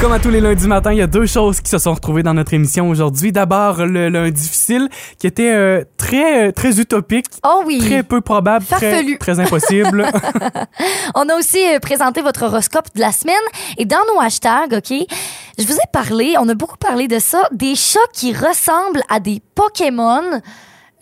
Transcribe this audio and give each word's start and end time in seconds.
Comme 0.00 0.12
à 0.12 0.18
tous 0.18 0.30
les 0.30 0.40
lundis 0.40 0.66
matins, 0.66 0.92
il 0.92 0.98
y 0.98 1.02
a 1.02 1.06
deux 1.06 1.26
choses 1.26 1.60
qui 1.60 1.68
se 1.70 1.76
sont 1.76 1.92
retrouvées 1.92 2.22
dans 2.22 2.32
notre 2.32 2.54
émission 2.54 2.88
aujourd'hui. 2.88 3.32
D'abord, 3.32 3.84
le 3.84 4.08
lundi 4.08 4.40
difficile, 4.40 4.88
qui 5.18 5.26
était 5.26 5.52
euh, 5.52 5.84
très 5.98 6.48
euh, 6.48 6.52
très 6.52 6.80
utopique, 6.80 7.26
Oh 7.44 7.62
oui. 7.66 7.78
très 7.78 8.02
peu 8.02 8.22
probable, 8.22 8.64
très, 8.64 8.92
Farfelu. 8.92 9.18
très 9.18 9.38
impossible. 9.40 10.06
On 11.14 11.28
a 11.28 11.34
aussi 11.34 11.58
euh, 11.58 11.78
présenté 11.80 12.22
votre 12.22 12.44
horoscope 12.44 12.86
de 12.94 13.00
la 13.00 13.12
semaine 13.12 13.34
et 13.76 13.84
dans 13.84 13.98
nos 14.14 14.20
hashtags, 14.22 14.72
OK, 14.72 14.90
je 15.58 15.66
vous 15.66 15.74
ai 15.74 15.88
parlé, 15.92 16.34
on 16.38 16.48
a 16.48 16.54
beaucoup 16.54 16.78
parlé 16.78 17.06
de 17.06 17.18
ça, 17.18 17.42
des 17.52 17.74
chats 17.74 17.98
qui 18.14 18.32
ressemblent 18.32 19.02
à 19.10 19.20
des 19.20 19.42
Pokémon. 19.54 20.22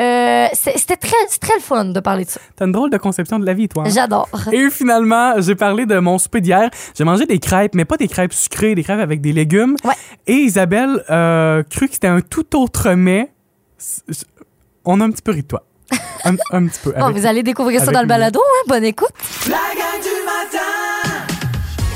Euh, 0.01 0.47
C'était 0.53 0.97
très, 0.97 1.17
très 1.41 1.55
le 1.55 1.61
fun 1.61 1.87
de 1.87 2.01
parler 2.01 2.25
de 2.25 2.31
ça. 2.31 2.41
T'as 2.57 2.67
une 2.67 2.73
drôle 2.73 2.91
de 2.91 2.99
conception 2.99 3.39
de 3.39 3.47
la 3.47 3.55
vie, 3.55 3.69
toi. 3.69 3.83
hein? 3.87 3.91
J'adore. 3.93 4.29
Et 4.53 4.71
finalement, 4.71 5.41
j'ai 5.41 5.55
parlé 5.57 5.87
de 5.87 5.99
mon 5.99 6.19
souper 6.19 6.41
d'hier. 6.41 6.71
J'ai 6.97 7.05
mangé 7.05 7.27
des 7.27 7.39
crêpes, 7.39 7.75
mais 7.75 7.85
pas 7.85 7.97
des 7.97 8.07
crêpes 8.09 8.33
sucrées, 8.33 8.75
des 8.75 8.85
crêpes 8.85 9.01
avec 9.01 9.21
des 9.21 9.33
légumes. 9.33 9.75
Ouais. 9.85 9.95
Et 10.27 10.35
Isabelle 10.35 11.05
euh, 11.11 11.63
crut 11.69 11.89
que 11.89 11.95
c'était 11.95 12.07
un 12.07 12.21
tout 12.21 12.57
autre 12.57 12.91
mets. 12.93 13.33
On 14.85 15.01
a 15.01 15.05
un 15.05 15.11
petit 15.11 15.23
peu 15.23 15.33
ri 15.33 15.43
de 15.43 15.47
toi. 15.49 15.65
Un, 16.25 16.35
un 16.53 16.67
petit 16.67 16.81
peu. 16.83 16.93
Bon, 16.93 17.03
avec- 17.07 17.17
vous 17.17 17.27
allez 17.27 17.43
découvrir 17.43 17.79
ça 17.81 17.85
avec 17.85 17.95
dans 17.95 18.03
le 18.03 18.07
balado, 18.09 18.41
hein? 18.41 18.65
Bonne 18.69 18.85
écoute. 18.85 19.09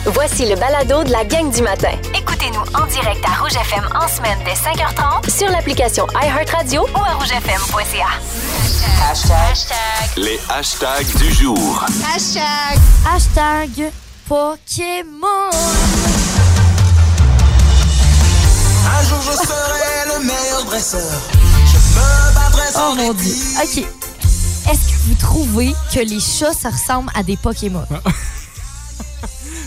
Voici 0.06 0.47
le 0.47 0.56
balado 0.56 1.05
de 1.05 1.12
la 1.12 1.24
gang 1.24 1.48
du 1.52 1.62
matin. 1.62 1.92
Écoutez-nous 2.16 2.62
en 2.74 2.87
direct 2.87 3.24
à 3.24 3.41
Rouge 3.41 3.55
FM 3.55 3.88
en 3.95 4.09
semaine 4.09 4.38
dès 4.45 4.55
5h30 4.55 5.30
sur 5.30 5.48
l'application 5.48 6.06
iHeartRadio 6.20 6.83
ou 6.83 6.98
à 6.98 7.15
rougefm.ca. 7.15 8.09
Les 10.16 10.41
hashtags 10.48 11.16
du 11.19 11.33
jour. 11.33 11.84
Hashtag 13.15 13.92
Pokémon. 14.28 15.51
Un 18.84 19.05
jour 19.05 19.20
je 19.23 19.37
serai 19.37 20.19
le 20.19 20.25
meilleur 20.25 20.64
dresseur. 20.64 21.12
Je 21.33 21.77
me 21.94 22.34
battrai 22.34 22.62
Oh 22.70 22.72
sans 22.72 22.97
mon 22.97 23.12
dieu. 23.14 23.34
OK. 23.62 23.84
Est-ce 24.69 24.89
que 24.89 25.09
vous 25.09 25.14
trouvez 25.14 25.75
que 25.94 26.00
les 26.00 26.20
chats, 26.20 26.53
ça 26.53 26.70
ressemble 26.70 27.11
à 27.14 27.22
des 27.22 27.37
Pokémon? 27.37 27.87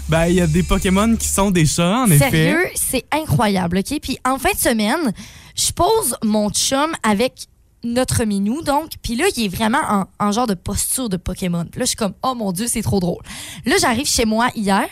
Ben, 0.07 0.27
il 0.27 0.35
y 0.35 0.41
a 0.41 0.47
des 0.47 0.61
Pokémon 0.61 1.15
qui 1.15 1.27
sont 1.27 1.49
des 1.49 1.65
chats, 1.65 2.01
en 2.01 2.11
effet. 2.11 2.29
Sérieux, 2.29 2.65
c'est 2.75 3.05
incroyable, 3.11 3.79
OK? 3.79 3.99
Puis 4.01 4.17
en 4.23 4.37
fin 4.37 4.51
de 4.51 4.57
semaine, 4.57 5.13
je 5.55 5.71
pose 5.71 6.15
mon 6.23 6.51
chum 6.51 6.91
avec 7.01 7.47
notre 7.83 8.23
minou, 8.23 8.61
donc, 8.61 8.91
puis 9.01 9.15
là, 9.15 9.25
il 9.35 9.45
est 9.45 9.47
vraiment 9.47 9.81
en, 9.89 10.05
en 10.19 10.31
genre 10.31 10.47
de 10.47 10.53
posture 10.53 11.09
de 11.09 11.17
Pokémon. 11.17 11.65
Puis 11.65 11.79
là, 11.79 11.85
je 11.85 11.89
suis 11.89 11.95
comme, 11.95 12.13
oh 12.23 12.33
mon 12.35 12.51
Dieu, 12.51 12.67
c'est 12.67 12.81
trop 12.81 12.99
drôle. 12.99 13.21
Là, 13.65 13.75
j'arrive 13.79 14.07
chez 14.07 14.25
moi 14.25 14.49
hier, 14.55 14.87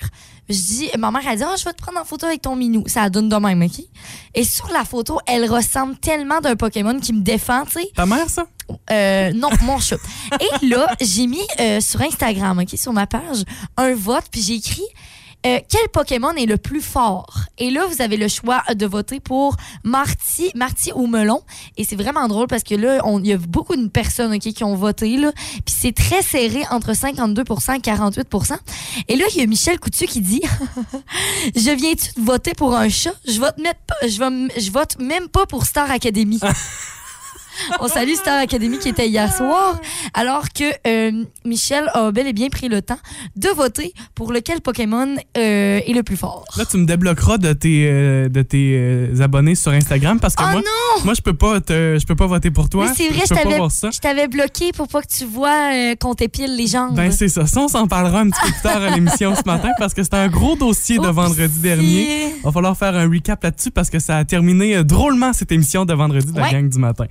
je 0.49 0.55
dis, 0.55 0.89
ma 0.97 1.11
mère, 1.11 1.21
elle 1.27 1.37
dit, 1.37 1.43
oh, 1.47 1.55
je 1.57 1.63
vais 1.63 1.73
te 1.73 1.81
prendre 1.81 1.99
en 1.99 2.05
photo 2.05 2.25
avec 2.25 2.41
ton 2.41 2.55
minou. 2.55 2.83
Ça 2.87 3.09
donne 3.09 3.29
de 3.29 3.35
même, 3.35 3.61
OK? 3.61 3.83
Et 4.33 4.43
sur 4.43 4.67
la 4.69 4.83
photo, 4.83 5.19
elle 5.25 5.49
ressemble 5.49 5.97
tellement 5.97 6.41
d'un 6.41 6.55
Pokémon 6.55 6.99
qui 6.99 7.13
me 7.13 7.21
défend, 7.21 7.65
tu 7.65 7.81
sais. 7.81 7.91
Ta 7.95 8.05
mère, 8.05 8.29
ça? 8.29 8.45
Euh, 8.91 9.31
non, 9.33 9.49
mon 9.63 9.79
chat. 9.79 9.97
Et 10.39 10.67
là, 10.67 10.93
j'ai 10.99 11.27
mis 11.27 11.41
euh, 11.59 11.79
sur 11.79 12.01
Instagram, 12.01 12.59
OK, 12.59 12.77
sur 12.77 12.93
ma 12.93 13.07
page, 13.07 13.43
un 13.77 13.93
vote, 13.93 14.25
puis 14.31 14.41
j'ai 14.41 14.55
écrit 14.55 14.85
euh, 15.45 15.59
quel 15.69 15.89
Pokémon 15.91 16.31
est 16.31 16.45
le 16.45 16.57
plus 16.57 16.81
fort? 16.81 17.39
Et 17.57 17.69
là, 17.69 17.85
vous 17.85 18.01
avez 18.01 18.17
le 18.17 18.27
choix 18.27 18.63
de 18.73 18.85
voter 18.85 19.19
pour 19.19 19.55
Marty, 19.83 20.51
Marty 20.55 20.91
ou 20.95 21.07
Melon. 21.07 21.41
Et 21.77 21.83
c'est 21.83 21.95
vraiment 21.95 22.27
drôle 22.27 22.47
parce 22.47 22.63
que 22.63 22.75
là, 22.75 22.99
il 23.19 23.27
y 23.27 23.33
a 23.33 23.37
beaucoup 23.37 23.75
de 23.75 23.87
personnes 23.87 24.39
qui 24.39 24.63
ont 24.63 24.75
voté. 24.75 25.17
là. 25.17 25.31
Puis 25.65 25.75
c'est 25.77 25.95
très 25.95 26.21
serré 26.21 26.63
entre 26.71 26.93
52% 26.93 27.75
et 27.75 27.79
48% 27.79 28.57
Et 29.07 29.15
là, 29.15 29.25
il 29.33 29.39
y 29.39 29.41
a 29.41 29.47
Michel 29.47 29.79
Coutu 29.79 30.05
qui 30.05 30.21
dit 30.21 30.41
Je 31.55 31.75
viens-tu 31.75 32.21
voter 32.21 32.53
pour 32.53 32.75
un 32.75 32.89
chat? 32.89 33.13
Je 33.27 33.39
vote, 33.39 33.55
je 34.01 34.71
vote 34.71 34.99
même 34.99 35.27
pas 35.27 35.45
pour 35.45 35.65
Star 35.65 35.91
Academy. 35.91 36.39
On 37.79 37.87
salue 37.87 38.13
Star 38.15 38.39
Academy 38.39 38.77
qui 38.79 38.89
était 38.89 39.07
hier 39.07 39.33
soir, 39.33 39.79
alors 40.13 40.45
que 40.49 40.63
euh, 40.87 41.23
Michel 41.45 41.89
a 41.93 42.11
bel 42.11 42.27
et 42.27 42.33
bien 42.33 42.49
pris 42.49 42.67
le 42.69 42.81
temps 42.81 42.97
de 43.35 43.49
voter 43.49 43.93
pour 44.15 44.31
lequel 44.31 44.61
Pokémon 44.61 45.07
euh, 45.37 45.79
est 45.85 45.93
le 45.93 46.03
plus 46.03 46.17
fort. 46.17 46.45
Là, 46.57 46.65
tu 46.65 46.77
me 46.77 46.85
débloqueras 46.85 47.37
de 47.37 47.53
tes, 47.53 47.87
euh, 47.89 48.29
de 48.29 48.41
tes 48.41 49.21
abonnés 49.21 49.55
sur 49.55 49.71
Instagram 49.71 50.19
parce 50.19 50.35
que 50.35 50.43
Oh 50.43 50.51
moi, 50.51 50.61
non! 50.61 51.05
moi 51.05 51.13
je 51.13 51.21
peux 51.21 51.33
pas 51.33 51.61
te, 51.61 51.97
je 51.99 52.05
peux 52.05 52.15
pas 52.15 52.27
voter 52.27 52.51
pour 52.51 52.69
toi. 52.69 52.87
C'est 52.95 53.07
vrai, 53.09 53.21
je 53.25 53.99
t'avais, 53.99 54.27
bloqué 54.27 54.71
pour 54.71 54.87
pas 54.87 55.01
que 55.01 55.07
tu 55.07 55.25
vois 55.25 55.95
qu'on 55.99 56.13
t'épile 56.15 56.55
les 56.55 56.67
jambes. 56.67 56.95
Ben 56.95 57.11
c'est 57.11 57.27
ça. 57.29 57.45
Ça, 57.47 57.61
on 57.61 57.67
s'en 57.67 57.87
parlera 57.87 58.21
un 58.21 58.29
petit 58.29 58.39
peu 58.41 58.51
plus 58.51 58.61
tard 58.61 58.81
à 58.81 58.89
l'émission 58.89 59.35
ce 59.35 59.43
matin 59.45 59.69
parce 59.79 59.93
que 59.93 60.03
c'était 60.03 60.17
un 60.17 60.27
gros 60.27 60.55
dossier 60.55 60.97
de 60.97 61.01
Oupsie. 61.01 61.13
vendredi 61.13 61.59
dernier. 61.59 62.33
Va 62.43 62.51
falloir 62.51 62.77
faire 62.77 62.95
un 62.95 63.09
recap 63.09 63.43
là-dessus 63.43 63.71
parce 63.71 63.89
que 63.89 63.99
ça 63.99 64.17
a 64.17 64.25
terminé 64.25 64.83
drôlement 64.83 65.33
cette 65.33 65.51
émission 65.51 65.85
de 65.85 65.93
vendredi 65.93 66.31
de 66.31 66.37
la 66.37 66.43
Ouais. 66.43 66.51
gang 66.51 66.69
du 66.69 66.77
matin. 66.79 67.05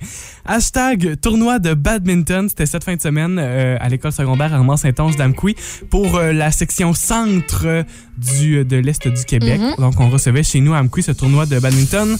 Hashtag 0.45 1.19
tournoi 1.21 1.59
de 1.59 1.73
badminton. 1.73 2.49
C'était 2.49 2.65
cette 2.65 2.83
fin 2.83 2.95
de 2.95 3.01
semaine 3.01 3.37
euh, 3.39 3.77
à 3.79 3.89
l'école 3.89 4.11
secondaire 4.11 4.53
Armand 4.53 4.77
Saint-Onge 4.77 5.15
d'Amqui 5.15 5.55
pour 5.89 6.15
euh, 6.15 6.33
la 6.33 6.51
section 6.51 6.93
centre 6.93 7.85
du, 8.17 8.63
de 8.65 8.77
l'Est 8.77 9.07
du 9.07 9.25
Québec. 9.25 9.59
Mhm. 9.59 9.75
Donc 9.77 9.99
on 9.99 10.09
recevait 10.09 10.43
chez 10.43 10.59
nous 10.59 10.73
à 10.73 10.79
Amqui 10.79 11.03
ce 11.03 11.11
tournoi 11.11 11.45
de 11.45 11.59
badminton. 11.59 12.17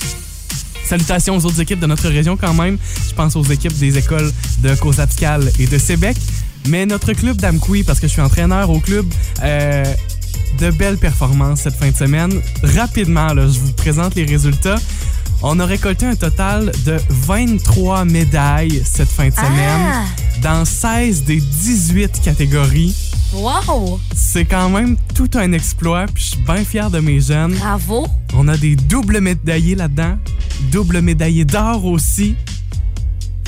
Salutations 0.85 1.35
aux 1.35 1.45
autres 1.45 1.61
équipes 1.61 1.79
de 1.79 1.87
notre 1.87 2.09
région 2.09 2.37
quand 2.37 2.53
même. 2.53 2.77
Je 3.07 3.13
pense 3.13 3.35
aux 3.35 3.43
équipes 3.43 3.77
des 3.77 3.97
écoles 3.97 4.31
de 4.61 4.75
Cosapscal 4.75 5.49
et 5.59 5.67
de 5.67 5.77
Sébec. 5.77 6.17
Mais 6.67 6.85
notre 6.85 7.13
club 7.13 7.37
d'Amqui, 7.37 7.83
parce 7.83 7.99
que 7.99 8.07
je 8.07 8.13
suis 8.13 8.21
entraîneur 8.21 8.69
au 8.69 8.79
club, 8.79 9.05
euh, 9.43 9.83
de 10.59 10.71
belles 10.71 10.97
performances 10.97 11.61
cette 11.61 11.75
fin 11.75 11.89
de 11.89 11.95
semaine. 11.95 12.31
Rapidement, 12.63 13.33
là, 13.33 13.47
je 13.47 13.59
vous 13.59 13.73
présente 13.73 14.15
les 14.15 14.25
résultats. 14.25 14.75
On 15.43 15.59
a 15.59 15.65
récolté 15.65 16.05
un 16.05 16.15
total 16.15 16.71
de 16.85 16.97
23 17.09 18.05
médailles 18.05 18.81
cette 18.85 19.09
fin 19.09 19.27
de 19.29 19.33
semaine 19.33 19.81
Ah! 19.93 20.05
dans 20.41 20.65
16 20.65 21.23
des 21.25 21.41
18 21.41 22.21
catégories. 22.23 22.95
Wow! 23.33 23.99
C'est 24.15 24.45
quand 24.45 24.69
même 24.69 24.95
tout 25.15 25.29
un 25.35 25.51
exploit, 25.51 26.05
puis 26.13 26.23
je 26.23 26.29
suis 26.31 26.41
bien 26.41 26.63
fier 26.63 26.89
de 26.89 26.99
mes 26.99 27.19
jeunes. 27.19 27.55
Bravo! 27.55 28.07
On 28.33 28.47
a 28.47 28.55
des 28.57 28.75
doubles 28.75 29.19
médaillés 29.19 29.75
là-dedans, 29.75 30.17
double 30.71 31.01
médaillé 31.01 31.43
d'or 31.45 31.85
aussi. 31.85 32.35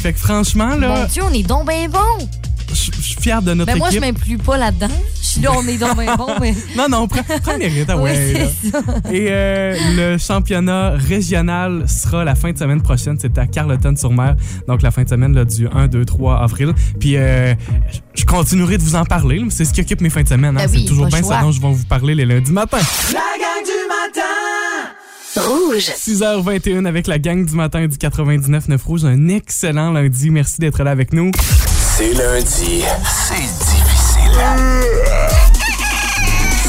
Fait 0.02 0.12
que 0.14 0.20
franchement, 0.20 0.70
Mon 0.72 0.78
là, 0.78 1.06
Dieu, 1.06 1.24
on 1.24 1.34
est 1.34 1.44
donc 1.44 1.68
bien 1.68 1.88
bon! 1.90 2.28
je 2.74 2.92
je 2.92 3.02
suis 3.02 3.22
fier 3.22 3.42
de 3.42 3.54
notre 3.54 3.72
Ben 3.72 3.78
moi, 3.78 3.90
je 3.90 3.98
équipe. 3.98 4.14
m'inclus 4.18 4.38
pas 4.38 4.58
là-dedans. 4.58 4.90
Suis 5.36 5.44
là, 5.44 5.52
on 5.58 5.68
est 5.68 5.78
donc 5.78 5.98
bien 6.00 6.16
bon, 6.16 6.28
mais. 6.40 6.54
non, 6.78 6.88
non, 6.90 7.08
prends, 7.08 7.22
prends 7.42 7.52
le 7.54 7.58
mérite, 7.60 7.86
ah 7.90 7.98
oui, 7.98 8.04
ouais, 8.12 8.34
là. 8.34 8.40
c'est 8.62 8.70
ça. 8.72 8.80
Et 9.12 9.28
euh, 9.30 9.76
le 9.96 10.18
championnat 10.18 10.92
régional 10.92 11.84
sera 11.90 12.24
la 12.24 12.36
fin 12.36 12.52
de 12.52 12.58
semaine 12.58 12.82
prochaine. 12.82 13.18
C'est 13.20 13.38
à 13.38 13.46
Carleton-sur-Mer. 13.48 14.36
Donc, 14.68 14.82
la 14.82 14.92
fin 14.92 15.04
de 15.04 15.10
semaine 15.10 15.34
là, 15.36 15.44
du 15.46 15.68
1, 15.68 15.88
2, 15.88 16.06
3 16.06 16.38
avril. 16.42 16.74
Puis, 17.00 17.18
euh, 17.18 17.54
je 18.14 18.24
continuerai 18.26 18.78
de 18.78 18.84
vous 18.84 18.96
en 18.96 19.04
parler. 19.06 19.44
C'est 19.50 19.66
ce 19.66 19.74
qui 19.74 19.82
occupe 19.82 20.02
mes 20.02 20.10
fins 20.10 20.24
de 20.24 20.28
semaine. 20.30 20.56
hein. 20.58 20.62
Ben 20.66 20.70
oui, 20.72 20.82
C'est 20.84 20.88
toujours 20.90 21.08
bien 21.08 21.20
choix. 21.20 21.36
ça 21.36 21.42
dont 21.42 21.52
je 21.52 21.62
vais 21.62 21.72
vous 21.74 21.86
parler 21.86 22.16
les 22.16 22.26
lundis 22.26 22.52
matin. 22.52 22.78
La 23.12 23.20
gang 23.20 23.64
du 23.64 23.88
matin. 23.90 24.22
Rouge. 25.50 25.92
6h21 25.98 26.86
avec 26.86 27.08
la 27.08 27.20
gang 27.20 27.46
du 27.46 27.56
matin 27.56 27.86
du 27.88 27.98
99.9 27.98 28.82
Rouge. 28.84 29.04
Un 29.04 29.28
excellent 29.28 29.92
lundi. 29.92 30.30
Merci 30.30 30.60
d'être 30.60 30.82
là 30.84 30.92
avec 30.92 31.12
nous. 31.12 31.32
C'est 31.98 32.14
lundi. 32.14 32.84
C'est. 33.04 33.65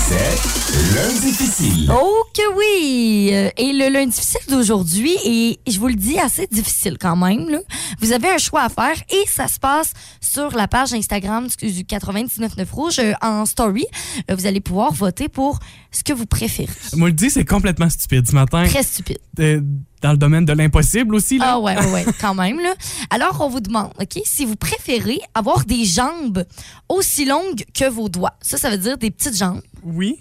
C'est 0.08 0.94
lundi 0.94 1.26
difficile. 1.32 1.90
Oh 1.92 2.22
que 2.32 2.54
oui! 2.56 3.30
Euh, 3.32 3.50
Et 3.56 3.72
le 3.72 3.92
lundi 3.92 4.10
difficile 4.10 4.40
d'aujourd'hui, 4.48 5.16
et 5.24 5.58
je 5.66 5.78
vous 5.80 5.88
le 5.88 5.94
dis, 5.94 6.18
assez 6.18 6.46
difficile 6.46 6.96
quand 6.98 7.16
même. 7.16 7.48
là. 7.48 7.58
Vous 8.00 8.12
avez 8.12 8.28
un 8.28 8.38
choix 8.38 8.62
à 8.62 8.68
faire 8.68 8.94
et 9.10 9.26
ça 9.28 9.48
se 9.48 9.58
passe 9.58 9.92
sur 10.20 10.50
la 10.56 10.68
page 10.68 10.92
Instagram 10.92 11.48
du 11.60 11.72
du 11.72 11.82
99.9 11.84 12.70
Rouge 12.70 12.98
euh, 13.00 13.12
en 13.22 13.44
story. 13.46 13.84
Euh, 14.30 14.36
Vous 14.36 14.46
allez 14.46 14.60
pouvoir 14.60 14.92
voter 14.92 15.28
pour 15.28 15.58
ce 15.90 16.04
que 16.04 16.12
vous 16.12 16.26
préférez. 16.26 16.68
Moi, 16.94 17.08
le 17.08 17.14
dis, 17.14 17.30
c'est 17.30 17.44
complètement 17.44 17.90
stupide 17.90 18.28
ce 18.28 18.34
matin. 18.34 18.64
Très 18.64 18.82
stupide. 18.82 19.18
Euh, 19.40 19.60
dans 20.06 20.12
le 20.12 20.18
domaine 20.18 20.44
de 20.44 20.52
l'impossible 20.52 21.16
aussi. 21.16 21.38
Là. 21.38 21.54
Ah 21.54 21.58
ouais, 21.58 21.76
ouais, 21.76 21.92
ouais, 21.92 22.04
quand 22.20 22.34
même. 22.34 22.60
Là. 22.60 22.74
Alors, 23.10 23.40
on 23.40 23.48
vous 23.48 23.58
demande, 23.60 23.90
OK, 24.00 24.20
si 24.24 24.44
vous 24.44 24.54
préférez 24.54 25.18
avoir 25.34 25.64
des 25.64 25.84
jambes 25.84 26.44
aussi 26.88 27.24
longues 27.24 27.64
que 27.74 27.88
vos 27.90 28.08
doigts. 28.08 28.34
Ça, 28.40 28.56
ça 28.56 28.70
veut 28.70 28.78
dire 28.78 28.96
des 28.98 29.10
petites 29.10 29.36
jambes. 29.36 29.60
Oui, 29.82 30.20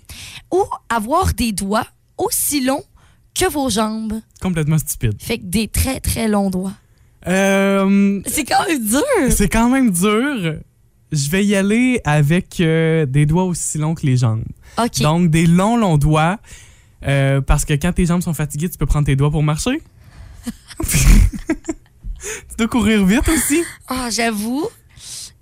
Ou 0.52 0.64
avoir 0.90 1.34
des 1.36 1.52
doigts 1.52 1.86
aussi 2.18 2.62
longs 2.64 2.84
que 3.36 3.48
vos 3.48 3.70
jambes. 3.70 4.20
complètement 4.42 4.80
stupide. 4.80 5.22
Fait 5.22 5.38
que 5.38 5.44
des 5.46 5.68
très, 5.68 6.00
très 6.00 6.28
longs 6.28 6.50
doigts. 6.50 6.74
Euh, 7.28 8.22
C'est 8.26 8.44
quand 8.46 8.66
même 8.68 8.84
dur. 8.84 9.02
c'est 9.30 9.50
quand 9.50 9.70
même 9.70 9.92
dur. 9.92 10.56
Je 11.12 11.30
vais 11.30 11.46
y 11.46 11.56
aller 11.56 12.02
avec 12.06 12.60
euh, 12.60 13.06
des 13.06 13.26
doigts 13.28 13.44
aussi 13.46 13.78
longs 13.78 13.94
que 13.94 14.06
les 14.06 14.18
jambes. 14.18 14.44
OK. 14.80 15.02
Donc, 15.02 15.30
des 15.30 15.46
longs, 15.46 15.78
longs 15.78 15.98
doigts. 15.98 16.38
Euh, 17.08 17.42
parce 17.42 17.66
que 17.66 17.74
quand 17.74 17.94
tes 17.94 18.06
jambes 18.06 18.22
sont 18.22 18.34
fatiguées, 18.34 18.70
tu 18.70 18.78
peux 18.78 18.86
prendre 18.86 19.06
tes 19.06 19.16
doigts 19.16 19.32
pour 19.32 19.44
marcher. 19.44 19.82
tu 20.86 22.56
dois 22.58 22.68
courir 22.68 23.06
vite 23.06 23.28
aussi. 23.30 23.64
Ah, 23.88 24.10
j'avoue. 24.10 24.68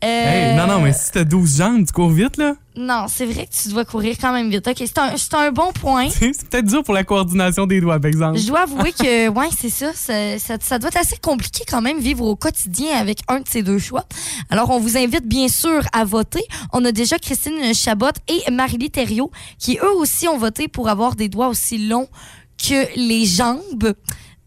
Euh, 0.03 0.51
Hey, 0.51 0.57
non, 0.57 0.67
non, 0.67 0.79
mais 0.81 0.91
si 0.93 1.11
t'as 1.11 1.23
12 1.23 1.57
jambes, 1.57 1.85
tu 1.85 1.93
cours 1.93 2.09
vite, 2.09 2.37
là. 2.37 2.55
Non, 2.75 3.05
c'est 3.07 3.25
vrai 3.25 3.45
que 3.45 3.53
tu 3.53 3.69
dois 3.69 3.85
courir 3.85 4.15
quand 4.19 4.33
même 4.33 4.49
vite. 4.49 4.67
OK, 4.67 4.75
c'est 4.77 4.97
un, 4.97 5.15
c'est 5.15 5.33
un 5.35 5.51
bon 5.51 5.71
point. 5.73 6.09
C'est 6.19 6.49
peut-être 6.49 6.65
dur 6.65 6.83
pour 6.83 6.93
la 6.93 7.03
coordination 7.03 7.67
des 7.67 7.79
doigts, 7.79 7.99
par 7.99 8.09
exemple. 8.09 8.39
Je 8.39 8.47
dois 8.47 8.61
avouer 8.61 8.91
que, 8.91 9.27
ouais, 9.29 9.49
c'est 9.57 9.69
ça, 9.69 9.91
ça, 9.93 10.39
ça. 10.39 10.57
ça 10.59 10.79
doit 10.79 10.89
être 10.89 10.97
assez 10.97 11.17
compliqué 11.17 11.63
quand 11.69 11.81
même 11.81 11.99
vivre 11.99 12.25
au 12.25 12.35
quotidien 12.35 12.97
avec 12.97 13.19
un 13.27 13.39
de 13.39 13.47
ces 13.47 13.63
deux 13.63 13.79
choix. 13.79 14.05
Alors, 14.49 14.71
on 14.71 14.79
vous 14.79 14.97
invite 14.97 15.27
bien 15.27 15.47
sûr 15.47 15.81
à 15.93 16.03
voter. 16.03 16.43
On 16.73 16.83
a 16.83 16.91
déjà 16.91 17.19
Christine 17.19 17.73
Chabot 17.73 18.07
et 18.27 18.51
Marie-Lie 18.51 18.89
Thériault 18.91 19.31
qui, 19.59 19.77
eux 19.77 19.93
aussi, 19.95 20.27
ont 20.27 20.37
voté 20.37 20.67
pour 20.67 20.89
avoir 20.89 21.15
des 21.15 21.29
doigts 21.29 21.47
aussi 21.47 21.77
longs 21.77 22.09
que 22.57 22.87
les 22.95 23.25
jambes. 23.25 23.93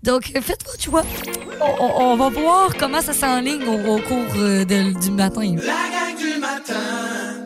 Donc, 0.06 0.30
euh, 0.36 0.40
faites 0.40 0.64
votre 0.64 0.80
choix. 0.82 1.02
On, 1.60 1.84
on- 1.84 2.12
on 2.12 2.16
va 2.16 2.28
voir 2.30 2.68
comment 2.78 3.02
ça 3.02 3.12
s'enligne 3.12 3.64
au, 3.66 3.96
au 3.96 3.98
cours 3.98 4.24
euh, 4.36 4.64
de- 4.64 4.92
du 5.00 5.10
matin. 5.10 5.56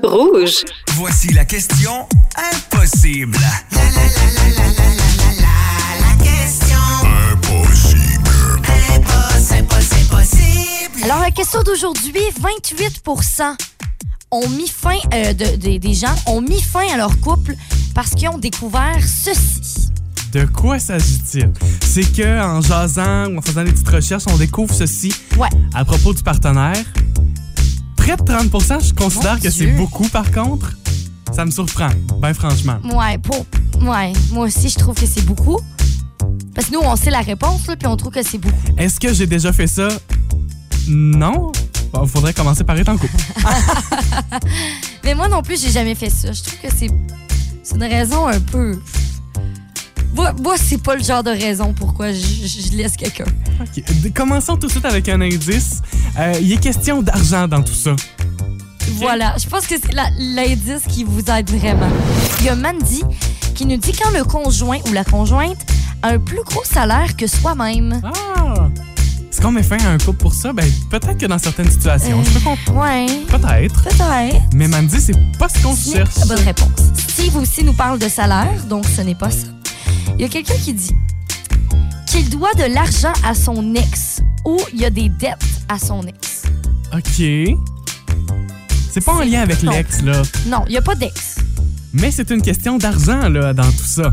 Rouge. 0.02 0.64
Voici 0.94 1.32
la 1.32 1.44
question 1.46 2.06
impossible. 2.36 3.38
Alors, 11.02 11.20
la 11.20 11.30
question 11.30 11.62
d'aujourd'hui, 11.62 12.20
28 12.40 13.02
ont 14.32 14.48
mis 14.50 14.68
fin, 14.68 14.98
euh, 15.14 15.32
de- 15.32 15.56
de- 15.56 15.78
des 15.78 15.94
gens 15.94 16.14
ont 16.26 16.40
mis 16.40 16.60
fin 16.60 16.86
à 16.92 16.96
leur 16.96 17.18
couple 17.20 17.54
parce 17.94 18.10
qu'ils 18.10 18.28
ont 18.28 18.38
découvert 18.38 18.98
ceci. 19.02 19.79
De 20.32 20.44
quoi 20.44 20.78
s'agit-il? 20.78 21.52
C'est 21.84 22.04
que 22.12 22.40
en 22.40 22.60
jasant 22.60 23.26
ou 23.26 23.38
en 23.38 23.42
faisant 23.42 23.64
des 23.64 23.72
petites 23.72 23.88
recherches, 23.88 24.24
on 24.28 24.36
découvre 24.36 24.72
ceci 24.72 25.12
Ouais. 25.36 25.48
à 25.74 25.84
propos 25.84 26.14
du 26.14 26.22
partenaire. 26.22 26.76
Près 27.96 28.16
de 28.16 28.22
30% 28.22 28.80
je 28.88 28.94
considère 28.94 29.34
Mon 29.34 29.40
que 29.40 29.50
c'est 29.50 29.66
beaucoup 29.76 30.08
par 30.08 30.30
contre. 30.30 30.72
Ça 31.32 31.44
me 31.44 31.50
surprend, 31.50 31.90
ben 32.20 32.32
franchement. 32.34 32.78
Ouais, 32.84 33.18
pour, 33.18 33.44
ouais, 33.82 34.12
moi 34.32 34.46
aussi, 34.46 34.68
je 34.68 34.76
trouve 34.78 34.94
que 34.96 35.06
c'est 35.06 35.24
beaucoup. 35.24 35.58
Parce 36.54 36.66
que 36.68 36.72
nous, 36.74 36.80
on 36.82 36.96
sait 36.96 37.10
la 37.10 37.20
réponse, 37.20 37.66
là, 37.68 37.76
puis 37.76 37.86
on 37.86 37.96
trouve 37.96 38.12
que 38.12 38.22
c'est 38.22 38.38
beaucoup. 38.38 38.56
Est-ce 38.76 38.98
que 38.98 39.12
j'ai 39.14 39.26
déjà 39.28 39.52
fait 39.52 39.68
ça? 39.68 39.88
Non. 40.88 41.52
Bon, 41.92 42.06
faudrait 42.06 42.34
commencer 42.34 42.64
par 42.64 42.76
être 42.78 42.88
en 42.88 42.96
couple. 42.96 43.14
Mais 45.04 45.14
moi 45.14 45.28
non 45.28 45.42
plus, 45.42 45.60
j'ai 45.62 45.70
jamais 45.70 45.94
fait 45.94 46.10
ça. 46.10 46.32
Je 46.32 46.42
trouve 46.42 46.58
que 46.62 46.68
c'est 46.76 46.88
c'est 47.62 47.74
une 47.76 47.84
raison 47.84 48.26
un 48.26 48.40
peu. 48.40 48.76
Moi, 50.14 50.32
moi 50.42 50.54
c'est 50.56 50.82
pas 50.82 50.96
le 50.96 51.02
genre 51.02 51.22
de 51.22 51.30
raison 51.30 51.72
pourquoi 51.72 52.12
je, 52.12 52.76
laisse 52.76 52.96
quelqu'un. 52.96 53.24
Ok, 53.60 53.82
d- 54.02 54.10
Commençons 54.10 54.56
tout 54.56 54.66
de 54.66 54.72
suite 54.72 54.84
avec 54.84 55.08
un 55.08 55.20
indice. 55.20 55.82
Euh, 56.18 56.34
il 56.40 56.52
est 56.52 56.56
question 56.60 57.02
d'argent 57.02 57.46
dans 57.48 57.62
tout 57.62 57.74
ça. 57.74 57.94
Voilà, 58.96 59.34
je 59.42 59.48
pense 59.48 59.66
que 59.66 59.74
c'est 59.80 59.92
l'indice 60.18 60.82
qui 60.88 61.04
vous 61.04 61.20
aide 61.30 61.48
vraiment. 61.50 61.88
Il 62.40 62.46
y 62.46 62.48
a 62.48 62.56
Mandy 62.56 63.02
qui 63.54 63.64
nous 63.66 63.76
dit 63.76 63.92
quand 63.92 64.10
le 64.10 64.24
conjoint 64.24 64.78
ou 64.88 64.92
la 64.92 65.04
conjointe 65.04 65.58
a 66.02 66.08
un 66.08 66.18
plus 66.18 66.42
gros 66.44 66.64
salaire 66.64 67.16
que 67.16 67.26
soi-même. 67.26 68.00
Ah! 68.04 68.68
Est-ce 69.30 69.40
qu'on 69.40 69.52
met 69.52 69.62
fin 69.62 69.78
à 69.78 69.90
un 69.90 69.98
couple 69.98 70.18
pour 70.18 70.34
ça? 70.34 70.52
Ben, 70.52 70.68
peut-être 70.90 71.16
que 71.18 71.26
dans 71.26 71.38
certaines 71.38 71.70
situations. 71.70 72.20
Je 72.24 72.30
peux 72.30 72.40
comprendre. 72.40 72.80
Ouais, 72.80 73.06
Peut-être. 73.28 73.82
peut-être. 73.84 74.42
Mais 74.54 74.66
Mandy, 74.66 75.00
c'est 75.00 75.14
pas 75.38 75.48
ce 75.48 75.62
qu'on 75.62 75.76
cherche. 75.76 76.26
bonne 76.26 76.40
réponse. 76.40 76.68
Steve 77.08 77.36
aussi 77.36 77.62
nous 77.62 77.72
parle 77.74 77.98
de 78.00 78.08
salaire, 78.08 78.64
donc 78.68 78.84
ce 78.86 79.02
n'est 79.02 79.14
pas 79.14 79.30
ça. 79.30 79.46
Il 80.20 80.24
y 80.24 80.26
a 80.26 80.28
quelqu'un 80.28 80.62
qui 80.62 80.74
dit 80.74 80.94
qu'il 82.06 82.28
doit 82.28 82.52
de 82.52 82.74
l'argent 82.74 83.14
à 83.24 83.34
son 83.34 83.74
ex 83.74 84.20
ou 84.44 84.58
il 84.70 84.78
y 84.78 84.84
a 84.84 84.90
des 84.90 85.08
dettes 85.08 85.38
à 85.66 85.78
son 85.78 86.02
ex. 86.02 86.42
OK. 86.92 87.56
C'est 88.90 89.02
pas 89.02 89.14
en 89.14 89.20
lien 89.20 89.40
avec 89.40 89.62
l'ex, 89.62 90.02
là. 90.02 90.20
Non, 90.46 90.64
il 90.66 90.72
n'y 90.72 90.76
a 90.76 90.82
pas 90.82 90.94
d'ex. 90.94 91.36
Mais 91.94 92.10
c'est 92.10 92.30
une 92.30 92.42
question 92.42 92.76
d'argent, 92.76 93.30
là, 93.30 93.54
dans 93.54 93.72
tout 93.72 93.86
ça. 93.86 94.12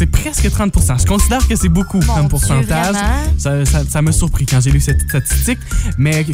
C'est 0.00 0.06
presque 0.06 0.46
30% 0.46 0.98
Je 1.02 1.06
considère 1.06 1.46
que 1.46 1.54
c'est 1.54 1.68
beaucoup 1.68 1.98
Mon 2.00 2.06
comme 2.14 2.20
Dieu, 2.20 2.28
pourcentage. 2.30 2.92
vraiment? 2.94 3.22
Ça, 3.36 3.66
ça, 3.66 3.82
ça 3.86 4.00
m'a 4.00 4.12
surpris 4.12 4.46
quand 4.46 4.58
j'ai 4.58 4.70
lu 4.70 4.80
cette 4.80 5.02
statistique. 5.02 5.58
Mais 5.98 6.24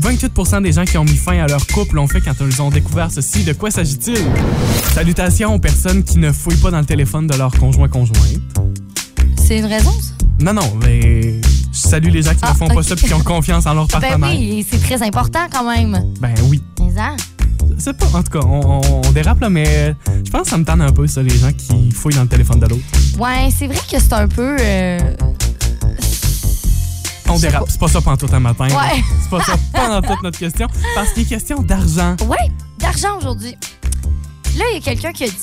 28% 0.00 0.62
des 0.62 0.70
gens 0.70 0.84
qui 0.84 0.96
ont 0.96 1.02
mis 1.04 1.16
fin 1.16 1.36
à 1.42 1.48
leur 1.48 1.66
couple 1.66 1.96
l'ont 1.96 2.06
fait 2.06 2.20
quand 2.20 2.34
ils 2.40 2.62
ont 2.62 2.70
découvert 2.70 3.10
ceci. 3.10 3.42
De 3.42 3.52
quoi 3.52 3.72
s'agit-il? 3.72 4.16
Salutations 4.94 5.52
aux 5.54 5.58
personnes 5.58 6.04
qui 6.04 6.18
ne 6.18 6.30
fouillent 6.30 6.54
pas 6.58 6.70
dans 6.70 6.78
le 6.78 6.84
téléphone 6.86 7.26
de 7.26 7.34
leur 7.36 7.50
conjoint-conjointe. 7.50 8.40
C'est 9.44 9.58
une 9.58 9.66
raison, 9.66 9.90
ça? 9.90 10.12
Non, 10.40 10.52
non, 10.54 10.72
mais 10.80 11.40
je 11.72 11.78
salue 11.78 12.10
les 12.10 12.22
gens 12.22 12.30
qui 12.30 12.38
Ah, 12.42 12.52
ne 12.52 12.56
font 12.58 12.68
pas 12.68 12.84
ça 12.84 12.94
et 12.94 12.96
qui 12.96 13.12
ont 13.12 13.20
confiance 13.24 13.66
en 13.66 13.74
leur 13.74 13.88
Ben 13.88 14.00
partenaire. 14.00 14.30
oui, 14.30 14.60
et 14.60 14.66
c'est 14.70 14.78
très 14.80 15.02
important 15.04 15.46
quand 15.50 15.68
même. 15.68 16.00
Ben 16.20 16.32
oui. 16.44 16.62
Mais 16.78 16.92
C'est 17.80 17.92
pas, 17.94 18.06
en 18.12 18.22
tout 18.22 18.30
cas, 18.38 18.46
on, 18.46 18.80
on- 18.82 19.00
on 19.06 19.10
dérape 19.12 19.40
là, 19.40 19.48
mais 19.50 19.94
je 20.24 20.30
pense 20.30 20.42
que 20.42 20.48
ça 20.50 20.58
me 20.58 20.64
tente 20.64 20.80
un 20.80 20.92
peu, 20.92 21.06
ça, 21.06 21.22
les 21.22 21.36
gens 21.38 21.52
qui 21.52 21.90
fouillent 21.92 22.14
dans 22.14 22.22
le 22.22 22.28
téléphone 22.28 22.60
de 22.60 22.66
l'autre. 22.66 22.82
Ouais, 23.18 23.48
c'est 23.56 23.66
vrai 23.66 23.78
que 23.90 23.98
c'est 23.98 24.12
un 24.12 24.28
peu. 24.28 24.56
euh, 24.60 24.98
On 27.28 27.34
Je 27.36 27.40
sais 27.40 27.46
dérape, 27.48 27.64
pas. 27.66 27.70
c'est 27.70 27.80
pas 27.80 27.88
ça 27.88 28.00
pantoute 28.00 28.34
un 28.34 28.40
matin. 28.40 28.66
là. 28.68 28.76
Ouais. 28.76 29.02
C'est 29.22 29.30
pas 29.30 29.42
ça 29.44 29.52
pendant 29.72 30.02
toute 30.02 30.22
notre 30.22 30.38
question, 30.38 30.66
parce 30.94 31.12
qu'il 31.12 31.22
est 31.22 31.26
question 31.26 31.62
d'argent. 31.62 32.16
Ouais, 32.28 32.50
d'argent 32.78 33.16
aujourd'hui. 33.18 33.56
Là, 34.58 34.64
il 34.72 34.74
y 34.74 34.78
a 34.78 34.80
quelqu'un 34.80 35.12
qui 35.12 35.24
a 35.24 35.28
dit 35.28 35.34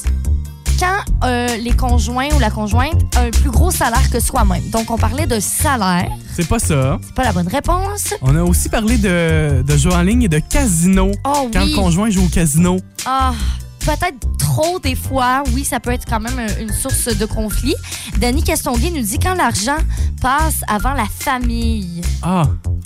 quand 0.79 1.27
euh, 1.27 1.57
les 1.57 1.71
conjoints 1.75 2.29
ou 2.35 2.39
la 2.39 2.49
conjointe 2.49 3.01
a 3.15 3.21
un 3.21 3.29
plus 3.31 3.49
gros 3.49 3.71
salaire 3.71 4.09
que 4.11 4.19
soi-même. 4.19 4.69
Donc, 4.69 4.89
on 4.91 4.97
parlait 4.97 5.25
de 5.27 5.39
salaire. 5.39 6.09
C'est 6.35 6.47
pas 6.47 6.59
ça. 6.59 6.99
C'est 7.03 7.13
pas 7.13 7.23
la 7.23 7.33
bonne 7.33 7.47
réponse. 7.47 8.13
On 8.21 8.35
a 8.35 8.43
aussi 8.43 8.69
parlé 8.69 8.97
de, 8.97 9.63
de 9.63 9.77
jeux 9.77 9.91
en 9.91 10.01
ligne 10.01 10.23
et 10.23 10.27
de 10.29 10.39
casino. 10.39 11.11
Oh 11.25 11.49
Quand 11.53 11.63
oui. 11.63 11.71
le 11.71 11.75
conjoint 11.75 12.09
joue 12.09 12.25
au 12.25 12.29
casino. 12.29 12.77
Ah, 13.05 13.33
peut-être 13.79 14.17
trop 14.37 14.79
des 14.79 14.95
fois. 14.95 15.43
Oui, 15.53 15.63
ça 15.65 15.79
peut 15.79 15.91
être 15.91 16.05
quand 16.07 16.19
même 16.19 16.39
euh, 16.39 16.61
une 16.61 16.71
source 16.73 17.05
de 17.15 17.25
conflit. 17.25 17.75
Danny 18.19 18.43
Castonguay 18.43 18.91
nous 18.91 19.01
dit 19.01 19.19
quand 19.19 19.35
l'argent 19.35 19.77
passe 20.21 20.61
avant 20.67 20.93
la 20.93 21.05
famille. 21.19 22.01
Ah, 22.21 22.43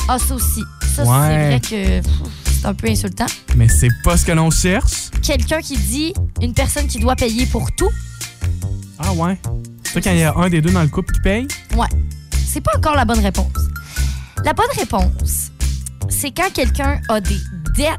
Ah, 0.07 0.17
ça 0.17 0.33
aussi. 0.35 0.61
Ça, 0.95 1.03
Ouais. 1.03 1.59
c'est 1.61 1.79
vrai 1.79 2.01
que 2.01 2.07
c'est 2.61 2.67
un 2.67 2.73
peu 2.73 2.87
insultant. 2.87 3.25
mais 3.55 3.67
c'est 3.67 3.89
pas 4.03 4.17
ce 4.17 4.25
que 4.25 4.31
l'on 4.31 4.51
cherche. 4.51 5.09
Quelqu'un 5.21 5.59
qui 5.61 5.77
dit 5.77 6.13
une 6.41 6.53
personne 6.53 6.87
qui 6.87 6.99
doit 6.99 7.15
payer 7.15 7.45
pour 7.47 7.71
tout. 7.73 7.89
Ah 8.99 9.11
ouais. 9.13 9.37
C'est 9.83 10.01
quand 10.01 10.11
il 10.11 10.19
y 10.19 10.23
a 10.23 10.33
un 10.35 10.49
des 10.49 10.61
deux 10.61 10.71
dans 10.71 10.83
le 10.83 10.87
couple 10.87 11.13
qui 11.13 11.21
paye? 11.21 11.47
Ouais. 11.75 11.87
C'est 12.47 12.61
pas 12.61 12.71
encore 12.77 12.95
la 12.95 13.05
bonne 13.05 13.19
réponse. 13.19 13.51
La 14.45 14.53
bonne 14.53 14.65
réponse, 14.77 15.51
c'est 16.09 16.31
quand 16.31 16.51
quelqu'un 16.53 16.99
a 17.09 17.19
des 17.21 17.37
dettes. 17.75 17.97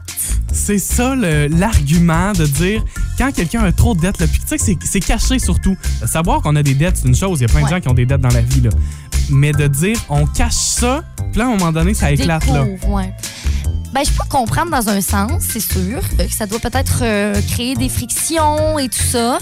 C'est 0.53 0.79
ça 0.79 1.15
l'argument 1.17 2.33
de 2.33 2.47
dire 2.47 2.85
quand 3.19 3.33
quelqu'un 3.33 3.63
a 3.65 3.73
trop 3.73 3.95
de 3.95 4.01
dettes. 4.01 4.19
là, 4.21 4.27
Puis 4.27 4.41
tu 4.41 4.59
sais 4.59 4.75
que 4.77 4.87
c'est- 4.87 5.01
caché 5.01 5.39
surtout. 5.39 5.77
Savoir 6.07 6.43
qu'on 6.43 6.55
a 6.57 6.63
des 6.63 6.75
dettes, 6.75 6.99
c'est 6.99 7.09
une 7.09 7.17
chose. 7.17 7.41
Il 7.41 7.43
y 7.43 7.45
a 7.47 7.49
plein 7.49 7.63
de 7.65 7.69
gens 7.69 7.81
qui 7.81 7.89
ont 7.89 7.95
des 7.95 8.07
dettes 8.07 8.21
dans 8.21 8.29
la 8.29 8.43
vie. 8.43 8.61
Là. 8.61 8.71
Mais 9.31 9.53
de 9.53 9.67
dire 9.67 9.97
on 10.09 10.27
cache 10.27 10.55
ça, 10.55 11.03
puis 11.31 11.39
là, 11.39 11.45
à 11.45 11.49
un 11.49 11.57
moment 11.57 11.73
donné, 11.73 11.95
ça 11.95 12.11
éclate. 12.13 12.47
Là. 12.47 12.65
Ouais. 12.87 13.13
Ben, 13.93 14.05
je 14.05 14.11
peux 14.11 14.29
comprendre 14.29 14.71
dans 14.71 14.89
un 14.89 15.01
sens, 15.01 15.43
c'est 15.49 15.61
sûr, 15.61 16.01
euh, 16.19 16.27
que 16.27 16.33
ça 16.33 16.47
doit 16.47 16.61
peut-être 16.61 17.01
euh, 17.03 17.35
créer 17.51 17.75
des 17.75 17.89
frictions 17.89 18.79
et 18.79 18.89
tout 18.89 19.03
ça. 19.03 19.39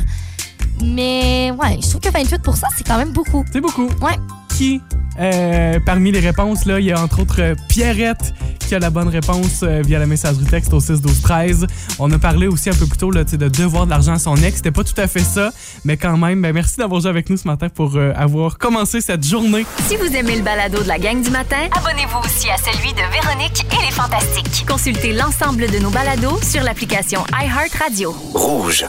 Mais 0.82 1.52
ouais, 1.52 1.78
je 1.82 1.88
trouve 1.88 2.00
que 2.00 2.10
28 2.10 2.40
c'est 2.76 2.86
quand 2.86 2.98
même 2.98 3.12
beaucoup. 3.12 3.44
C'est 3.52 3.60
beaucoup. 3.60 3.88
Ouais. 4.00 4.16
Qui, 4.56 4.80
euh, 5.18 5.78
parmi 5.84 6.12
les 6.12 6.20
réponses, 6.20 6.64
là, 6.66 6.80
il 6.80 6.86
y 6.86 6.92
a 6.92 7.02
entre 7.02 7.22
autres 7.22 7.40
euh, 7.40 7.54
Pierrette 7.68 8.34
qui 8.70 8.76
a 8.76 8.78
la 8.78 8.90
bonne 8.90 9.08
réponse 9.08 9.64
euh, 9.64 9.82
via 9.84 9.98
la 9.98 10.06
messagerie 10.06 10.44
texte 10.44 10.72
au 10.72 10.78
6 10.78 11.00
12 11.00 11.22
13. 11.22 11.66
On 11.98 12.08
a 12.12 12.20
parlé 12.20 12.46
aussi 12.46 12.70
un 12.70 12.72
peu 12.72 12.86
plus 12.86 12.98
tôt 12.98 13.10
là, 13.10 13.24
de 13.24 13.48
devoir 13.48 13.84
de 13.84 13.90
l'argent 13.90 14.12
à 14.12 14.20
son 14.20 14.36
ex. 14.36 14.58
C'était 14.58 14.70
pas 14.70 14.84
tout 14.84 14.94
à 14.96 15.08
fait 15.08 15.24
ça, 15.24 15.50
mais 15.84 15.96
quand 15.96 16.16
même, 16.16 16.40
ben, 16.40 16.52
merci 16.52 16.76
d'avoir 16.76 17.00
joué 17.00 17.10
avec 17.10 17.30
nous 17.30 17.36
ce 17.36 17.48
matin 17.48 17.68
pour 17.68 17.96
euh, 17.96 18.12
avoir 18.14 18.58
commencé 18.58 19.00
cette 19.00 19.26
journée. 19.26 19.66
Si 19.88 19.96
vous 19.96 20.14
aimez 20.14 20.36
le 20.36 20.42
balado 20.42 20.84
de 20.84 20.86
la 20.86 21.00
gang 21.00 21.20
du 21.20 21.30
matin, 21.30 21.66
abonnez-vous 21.76 22.20
aussi 22.20 22.48
à 22.48 22.58
celui 22.58 22.92
de 22.92 23.02
Véronique 23.12 23.66
et 23.72 23.84
les 23.86 23.90
Fantastiques. 23.90 24.64
Consultez 24.68 25.14
l'ensemble 25.14 25.68
de 25.68 25.78
nos 25.80 25.90
balados 25.90 26.40
sur 26.40 26.62
l'application 26.62 27.24
iHeartRadio. 27.42 28.12
Rouge. 28.34 28.86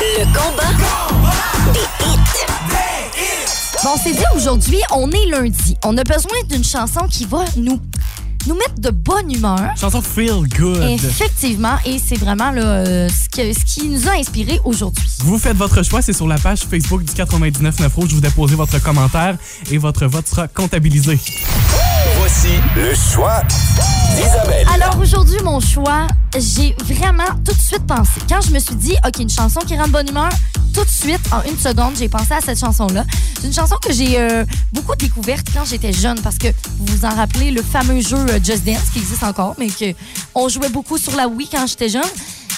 Le 0.00 0.24
combat 0.26 1.72
des 1.72 1.80
hits. 1.80 1.84
Bon, 3.84 3.90
c'est 4.02 4.12
dit 4.12 4.24
aujourd'hui, 4.36 4.78
on 4.94 5.10
est 5.10 5.26
lundi. 5.26 5.76
On 5.84 5.96
a 5.96 6.04
besoin 6.04 6.32
d'une 6.48 6.64
chanson 6.64 7.00
qui 7.10 7.24
va 7.24 7.44
nous, 7.56 7.80
nous 8.46 8.54
mettre 8.54 8.74
de 8.78 8.90
bonne 8.90 9.30
humeur. 9.32 9.60
Chanson 9.80 10.00
Feel 10.02 10.46
Good. 10.56 10.82
Effectivement, 11.04 11.76
et 11.84 11.98
c'est 11.98 12.18
vraiment 12.18 12.50
là, 12.50 12.62
euh, 12.62 13.08
ce, 13.08 13.28
que- 13.28 13.52
ce 13.52 13.64
qui 13.64 13.88
nous 13.88 14.08
a 14.08 14.12
inspiré 14.12 14.60
aujourd'hui. 14.64 15.04
Vous 15.20 15.38
faites 15.38 15.56
votre 15.56 15.82
choix, 15.82 16.02
c'est 16.02 16.12
sur 16.12 16.28
la 16.28 16.38
page 16.38 16.60
Facebook 16.60 17.02
du 17.04 17.12
99.9 17.12 17.94
Rouge. 17.94 18.12
Vous 18.12 18.20
déposez 18.20 18.54
votre 18.54 18.80
commentaire 18.82 19.36
et 19.70 19.78
votre 19.78 20.06
vote 20.06 20.28
sera 20.28 20.46
comptabilisé. 20.48 21.18
Voici 22.28 22.60
le 22.76 22.94
choix 22.94 23.40
d'Isabelle. 24.14 24.66
Alors 24.74 24.98
aujourd'hui, 25.00 25.38
mon 25.42 25.60
choix, 25.60 26.06
j'ai 26.36 26.76
vraiment 26.84 27.24
tout 27.42 27.54
de 27.54 27.58
suite 27.58 27.86
pensé. 27.86 28.20
Quand 28.28 28.42
je 28.42 28.50
me 28.50 28.58
suis 28.58 28.74
dit, 28.74 28.94
OK, 29.06 29.18
une 29.20 29.30
chanson 29.30 29.60
qui 29.60 29.74
rend 29.78 29.86
de 29.86 29.92
bonne 29.92 30.10
humeur, 30.10 30.28
tout 30.74 30.84
de 30.84 30.90
suite, 30.90 31.20
en 31.32 31.42
une 31.50 31.58
seconde, 31.58 31.94
j'ai 31.98 32.10
pensé 32.10 32.34
à 32.34 32.42
cette 32.42 32.60
chanson-là. 32.60 33.06
C'est 33.40 33.46
une 33.46 33.54
chanson 33.54 33.76
que 33.82 33.94
j'ai 33.94 34.20
euh, 34.20 34.44
beaucoup 34.74 34.94
découverte 34.94 35.46
quand 35.54 35.64
j'étais 35.64 35.94
jeune 35.94 36.20
parce 36.20 36.36
que 36.36 36.48
vous 36.80 36.98
vous 36.98 37.04
en 37.06 37.14
rappelez 37.14 37.50
le 37.50 37.62
fameux 37.62 38.02
jeu 38.02 38.18
euh, 38.18 38.38
Just 38.44 38.62
Dance 38.62 38.90
qui 38.92 38.98
existe 38.98 39.22
encore, 39.22 39.54
mais 39.58 39.68
que 39.68 39.94
on 40.34 40.50
jouait 40.50 40.68
beaucoup 40.68 40.98
sur 40.98 41.16
la 41.16 41.28
Wii 41.28 41.48
quand 41.48 41.66
j'étais 41.66 41.88
jeune. 41.88 42.02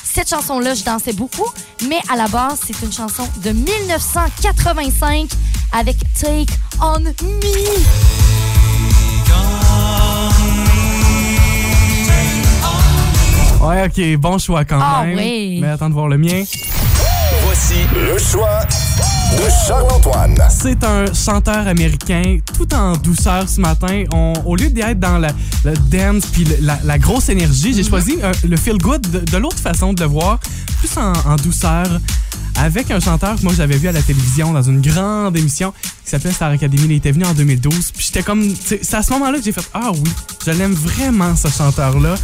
Cette 0.02 0.30
chanson-là, 0.30 0.74
je 0.74 0.82
dansais 0.82 1.12
beaucoup, 1.12 1.46
mais 1.88 2.00
à 2.12 2.16
la 2.16 2.26
base, 2.26 2.58
c'est 2.66 2.84
une 2.84 2.92
chanson 2.92 3.22
de 3.36 3.50
1985 3.50 5.30
avec 5.72 5.96
Take 6.20 6.52
On 6.82 6.98
Me. 6.98 8.29
Ouais, 13.60 13.86
ok, 13.86 14.18
bon 14.18 14.38
choix 14.38 14.64
quand 14.64 14.78
Ah 14.80 15.04
même. 15.04 15.16
oui. 15.18 15.58
Mais 15.60 15.68
attends 15.68 15.88
de 15.88 15.94
voir 15.94 16.08
le 16.08 16.16
mien. 16.18 16.42
Voici 17.44 17.74
le 17.94 18.18
choix 18.18 18.60
de 19.36 19.48
Charles-Antoine. 19.66 20.36
C'est 20.48 20.82
un 20.82 21.04
chanteur 21.12 21.66
américain 21.68 22.38
tout 22.56 22.72
en 22.74 22.96
douceur 22.96 23.48
ce 23.48 23.60
matin. 23.60 24.04
On- 24.12 24.32
au 24.46 24.56
lieu 24.56 24.70
d'être 24.70 24.98
dans 24.98 25.18
la, 25.18 25.28
le 25.64 25.74
dance 25.74 26.26
puis 26.32 26.46
la, 26.62 26.78
la 26.84 26.98
grosse 26.98 27.28
énergie, 27.28 27.74
j'ai 27.74 27.84
choisi 27.84 28.16
euh, 28.22 28.32
le 28.48 28.56
feel 28.56 28.78
good 28.78 29.02
de, 29.10 29.18
de 29.20 29.36
l'autre 29.36 29.58
façon 29.58 29.92
de 29.92 30.00
le 30.02 30.08
voir, 30.08 30.38
plus 30.78 30.90
en, 30.98 31.12
en 31.30 31.36
douceur, 31.36 31.86
avec 32.62 32.90
un 32.90 33.00
chanteur 33.00 33.36
que 33.36 33.42
moi 33.42 33.52
j'avais 33.56 33.76
vu 33.76 33.88
à 33.88 33.92
la 33.92 34.02
télévision 34.02 34.52
dans 34.52 34.62
une 34.62 34.80
grande 34.80 35.36
émission 35.36 35.72
qui 36.04 36.10
s'appelait 36.10 36.32
Star 36.32 36.50
Academy. 36.50 36.82
Il 36.84 36.92
était 36.92 37.12
venu 37.12 37.24
en 37.24 37.32
2012. 37.34 37.92
Puis 37.92 38.06
j'étais 38.06 38.22
comme, 38.22 38.54
c'est 38.64 38.94
à 38.94 39.02
ce 39.02 39.12
moment-là 39.14 39.38
que 39.38 39.44
j'ai 39.44 39.52
fait 39.52 39.68
ah 39.74 39.90
oui, 39.92 40.10
je 40.44 40.50
l'aime 40.52 40.74
vraiment 40.74 41.34
ce 41.36 41.48
chanteur-là, 41.48 42.14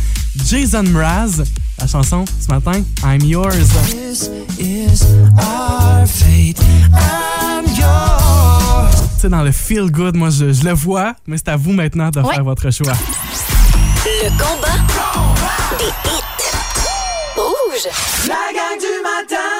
Jason 0.44 0.82
Mraz. 0.84 1.42
La 1.78 1.86
chanson 1.86 2.24
ce 2.40 2.48
matin, 2.48 2.82
I'm 3.04 3.22
Yours. 3.22 3.54
This 3.90 4.30
is 4.58 5.02
our 5.38 6.06
fate. 6.06 6.58
I'm 6.92 7.64
yours. 7.66 9.02
Tu 9.16 9.22
sais, 9.22 9.28
dans 9.28 9.42
le 9.42 9.52
feel 9.52 9.90
good, 9.90 10.16
moi, 10.16 10.30
je, 10.30 10.52
je 10.52 10.64
le 10.64 10.72
vois, 10.72 11.14
mais 11.26 11.36
c'est 11.38 11.48
à 11.48 11.56
vous 11.56 11.72
maintenant 11.72 12.10
de 12.10 12.20
Ouais. 12.20 12.34
faire 12.34 12.44
votre 12.44 12.70
choix. 12.70 12.92
Le 14.04 14.28
combat 14.30 14.76
des 15.78 15.84
hits. 15.84 16.22
Rouge. 17.36 17.86
La 18.28 18.52
gang 18.54 18.78
du 18.78 19.02
matin. 19.02 19.55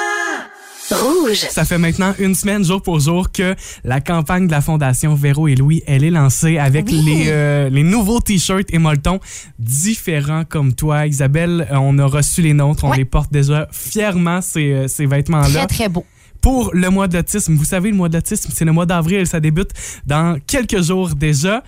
Rouge. 0.91 1.47
Ça 1.51 1.65
fait 1.65 1.79
maintenant 1.79 2.15
une 2.19 2.35
semaine, 2.35 2.65
jour 2.65 2.81
pour 2.81 3.01
jour, 3.01 3.33
que 3.33 3.55
la 3.85 4.01
campagne 4.01 4.47
de 4.47 4.53
la 4.53 4.61
Fondation 4.61 5.15
Véro 5.15 5.49
et 5.49 5.55
Louis, 5.57 5.83
elle 5.87 6.05
est 6.05 6.11
lancée 6.11 6.59
avec 6.59 6.87
Oui. 6.87 7.03
les, 7.03 7.25
euh, 7.29 7.69
les 7.69 7.83
nouveaux 7.83 8.21
t-shirts 8.21 8.73
et 8.73 8.79
molletons 8.79 9.19
différents 9.59 10.45
comme 10.45 10.75
toi. 10.75 11.07
Isabelle, 11.07 11.67
euh, 11.71 11.77
on 11.77 11.99
a 11.99 12.05
reçu 12.07 12.43
les 12.43 12.53
nôtres, 12.55 12.85
on 12.85 12.91
Ouais. 12.91 12.99
les 12.99 13.05
porte 13.05 13.33
déjà 13.33 13.67
fièrement, 13.73 14.41
ces, 14.41 14.73
euh, 14.73 14.89
ces 14.89 15.07
vêtements-là. 15.07 15.67
Très, 15.67 15.67
très 15.67 15.89
beau. 15.89 16.05
pour 16.43 16.71
le 16.75 16.91
mois 16.91 17.09
de 17.09 17.17
l'autisme. 17.17 17.57
Vous 17.57 17.65
savez, 17.65 17.91
le 17.91 17.97
mois 17.97 18.09
de 18.09 18.15
l'autisme, 18.15 18.51
c'est 18.55 18.65
le 18.65 18.71
mois 18.71 18.87
d'avril, 18.87 19.27
ça 19.27 19.41
débute 19.41 19.71
dans 20.07 20.39
quelques 20.47 20.81
jours 20.81 21.17
déjà. 21.17 21.65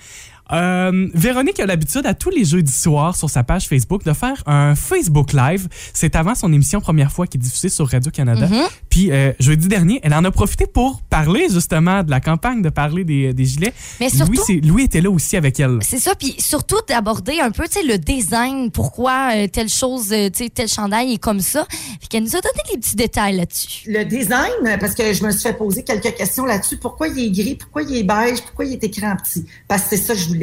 Euh, 0.53 1.09
Véronique 1.15 1.61
a 1.61 1.67
l'habitude 1.67 2.07
à 2.07 2.15
tous 2.15 2.31
les 2.31 2.45
jeudis 2.45 2.73
soirs 2.73 3.17
sur 3.17 3.29
sa 3.29 3.45
page 3.45 3.69
Facebook 3.69 4.05
de 4.05 4.13
faire 4.13 4.43
un 4.47 4.75
Facebook 4.75 5.33
Live. 5.33 5.69
C'est 5.93 6.17
avant 6.17 6.35
son 6.35 6.53
émission 6.53 6.81
première 6.81 7.13
fois 7.13 7.27
qui 7.27 7.37
est 7.37 7.41
diffusée 7.41 7.69
sur 7.69 7.89
Radio-Canada. 7.89 8.47
Mm-hmm. 8.47 8.69
Puis 8.89 9.13
euh, 9.13 9.33
jeudi 9.41 9.69
dernier, 9.69 10.01
elle 10.03 10.15
en 10.15 10.25
a 10.25 10.31
profité 10.31 10.67
pour 10.67 11.03
parler 11.03 11.49
justement 11.51 12.03
de 12.03 12.11
la 12.11 12.21
campagne, 12.21 12.63
de 12.63 12.71
parler 12.71 13.05
des, 13.05 13.33
des 13.35 13.45
gilets. 13.45 13.75
Mais 14.01 14.09
surtout- 14.09 14.43
Louis, 14.63 14.85
était 14.85 15.01
là 15.01 15.11
aussi 15.11 15.37
avec 15.37 15.61
elle. 15.61 15.79
C'est 15.83 15.99
ça, 15.99 16.15
puis 16.15 16.35
surtout 16.39 16.79
d'aborder 16.89 17.41
un 17.41 17.51
peu, 17.51 17.65
le 17.87 17.97
design, 17.97 18.71
pourquoi 18.71 19.31
euh, 19.35 19.47
telle 19.49 19.69
chose, 19.69 20.13
euh, 20.13 20.31
tel 20.31 20.69
chandail 20.69 21.13
est 21.15 21.19
comme 21.19 21.41
ça. 21.41 21.67
Puis 21.99 22.09
qu'elle 22.09 22.23
nous 22.23 22.37
a 22.37 22.41
donné 22.41 22.63
les 22.73 22.79
petits 22.79 22.97
détails 22.97 23.37
là-dessus. 23.37 23.89
Le 23.91 24.05
design, 24.05 24.79
parce 24.81 24.95
que 24.95 25.13
je 25.13 25.25
me 25.25 25.31
suis 25.31 25.43
fait 25.43 25.53
poser 25.53 25.83
quelques 25.85 26.15
questions 26.17 26.45
là-dessus. 26.45 26.79
Pourquoi 26.79 27.09
il 27.09 27.19
est 27.19 27.31
gris? 27.31 27.55
Pourquoi 27.57 27.83
il 27.83 27.97
est 27.97 28.03
beige? 28.03 28.41
Pourquoi 28.43 28.65
il 28.65 28.73
est 28.73 28.85
écrit 28.85 29.07
en 29.07 29.17
petit? 29.17 29.45
Parce 29.69 29.83
que 29.83 29.89
c'est 29.91 29.97
ça 29.99 30.15
que 30.15 30.21
je 30.21 30.29
voulais. 30.29 30.38